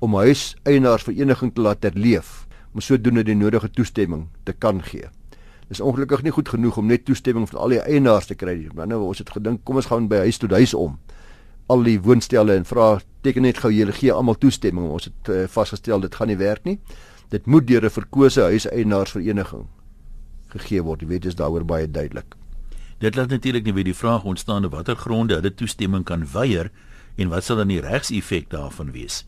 om 0.00 0.14
huis 0.14 0.56
eienaarsvereniging 0.64 1.54
te 1.54 1.60
laat 1.60 1.82
herleef 1.82 2.46
om 2.74 2.80
sodoende 2.80 3.22
die 3.24 3.34
nodige 3.34 3.70
toestemming 3.70 4.28
te 4.44 4.52
kan 4.52 4.82
gee. 4.82 5.08
Dis 5.68 5.80
ongelukkig 5.80 6.22
nie 6.22 6.30
goed 6.30 6.48
genoeg 6.48 6.76
om 6.76 6.86
net 6.86 7.04
toestemming 7.04 7.48
van 7.48 7.60
al 7.60 7.68
die 7.68 7.80
eienaars 7.80 8.26
te 8.26 8.34
kry 8.34 8.54
nie. 8.54 8.70
Maar 8.74 8.86
nou 8.86 9.02
ons 9.02 9.18
het 9.18 9.30
gedink 9.30 9.64
kom 9.64 9.76
ons 9.76 9.86
gaan 9.86 10.08
by 10.08 10.16
huis 10.16 10.38
tot 10.38 10.50
huis 10.50 10.74
om. 10.74 10.98
Al 11.66 11.82
die 11.82 12.00
woonstelle 12.00 12.54
en 12.54 12.64
vra 12.64 13.00
teken 13.22 13.42
net 13.42 13.58
gou 13.58 13.72
julle 13.72 13.92
gee 13.92 14.12
almal 14.12 14.34
toestemming. 14.34 14.90
Ons 14.90 15.04
het 15.04 15.28
uh, 15.28 15.46
vasgestel 15.48 16.00
dit 16.00 16.14
gaan 16.14 16.28
nie 16.28 16.36
werk 16.36 16.64
nie 16.64 16.78
dit 17.30 17.46
moet 17.46 17.66
deur 17.66 17.84
'n 17.84 17.90
verkose 17.90 18.42
huiseienaarsvereniging 18.42 19.66
gegee 20.48 20.82
word. 20.82 21.00
Die 21.00 21.08
wet 21.08 21.24
is 21.24 21.34
daaroor 21.34 21.64
baie 21.64 21.90
duidelik. 21.90 22.34
Dit 22.98 23.16
laat 23.16 23.28
natuurlik 23.28 23.64
nie 23.64 23.74
weer 23.74 23.84
die 23.84 23.96
vraag 23.96 24.24
ontstaan 24.24 24.64
op 24.64 24.72
watter 24.72 24.96
gronde 24.96 25.34
hulle 25.34 25.54
toestemming 25.54 26.04
kan 26.04 26.24
weier 26.32 26.70
en 27.16 27.28
wat 27.28 27.44
sal 27.44 27.56
dan 27.56 27.68
die 27.68 27.80
regseffek 27.80 28.50
daarvan 28.50 28.92
wees? 28.92 29.24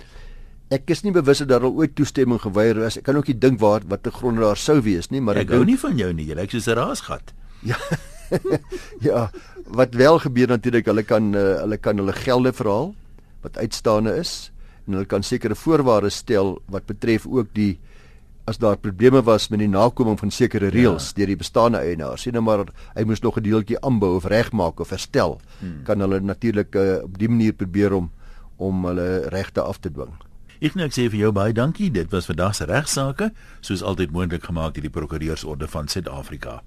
Ek 0.69 0.91
is 0.91 1.03
nie 1.03 1.13
bewus 1.13 1.39
dat 1.39 1.49
daar 1.49 1.65
al 1.65 1.73
ooit 1.73 1.95
toestemming 1.97 2.41
geweier 2.41 2.77
is. 2.85 2.99
Ek 3.01 3.07
kan 3.09 3.17
ook 3.17 3.27
nie 3.27 3.39
dink 3.39 3.61
waar 3.61 3.81
wat 3.89 4.05
die 4.05 4.13
gronde 4.13 4.41
daar 4.41 4.57
sou 4.57 4.81
wees 4.85 5.09
nie, 5.11 5.21
maar 5.21 5.37
ek 5.37 5.49
hou 5.51 5.65
nie 5.65 5.79
van 5.81 5.97
jou 5.97 6.13
nie. 6.13 6.27
Jy 6.29 6.35
lyk 6.35 6.51
soos 6.51 6.69
'n 6.69 6.77
raasgat. 6.77 7.33
Ja. 7.65 7.77
ja, 9.09 9.31
wat 9.65 9.95
wel 9.95 10.19
gebeur 10.19 10.49
natuurlik, 10.49 10.87
hulle 10.87 11.03
kan 11.03 11.35
uh, 11.35 11.61
hulle 11.65 11.77
kan 11.77 11.97
hulle 11.97 12.13
gelde 12.13 12.53
verhaal 12.53 12.95
wat 13.41 13.57
uitstaande 13.57 14.17
is 14.21 14.51
en 14.88 14.96
hulle 14.96 15.09
kan 15.09 15.22
sekere 15.22 15.55
voorwaardes 15.55 16.22
stel 16.24 16.57
wat 16.72 16.88
betref 16.88 17.27
ook 17.29 17.53
die 17.55 17.77
as 18.48 18.59
daar 18.59 18.79
probleme 18.81 19.20
was 19.22 19.51
met 19.53 19.61
die 19.61 19.68
nakoming 19.68 20.16
van 20.18 20.31
sekere 20.33 20.70
reëls 20.72 21.11
ja. 21.11 21.18
deur 21.18 21.33
die 21.35 21.40
bestaande 21.42 21.83
eienaars, 21.85 22.24
sien 22.24 22.33
nou 22.33 22.42
maar 22.46 22.64
hy 22.96 23.05
moes 23.05 23.20
nog 23.20 23.37
'n 23.37 23.44
deeltjie 23.44 23.81
aanbou 23.85 24.16
of 24.16 24.24
regmaak 24.24 24.81
of 24.81 24.90
herstel, 24.90 25.40
hmm. 25.61 25.83
kan 25.85 26.01
hulle 26.01 26.20
natuurlik 26.20 26.74
uh, 26.74 27.03
op 27.05 27.18
die 27.18 27.29
manier 27.29 27.53
probeer 27.53 27.92
om 27.92 28.11
om 28.57 28.85
hulle 28.85 29.29
regte 29.29 29.62
af 29.62 29.79
te 29.79 29.90
dwing. 29.90 30.16
Ek 30.61 30.74
net 30.74 30.90
sê 30.96 31.07
vir 31.07 31.20
jou 31.20 31.33
baie 31.33 31.53
dankie. 31.53 31.90
Dit 31.90 32.11
was 32.11 32.27
vandag 32.27 32.55
se 32.55 32.64
regsaake, 32.64 33.31
soos 33.61 33.83
altyd 33.83 34.11
moontlik 34.11 34.44
gemaak 34.44 34.74
deur 34.74 34.83
die 34.83 34.90
Prokureursorde 34.90 35.68
van 35.68 35.87
Suid-Afrika. 35.87 36.62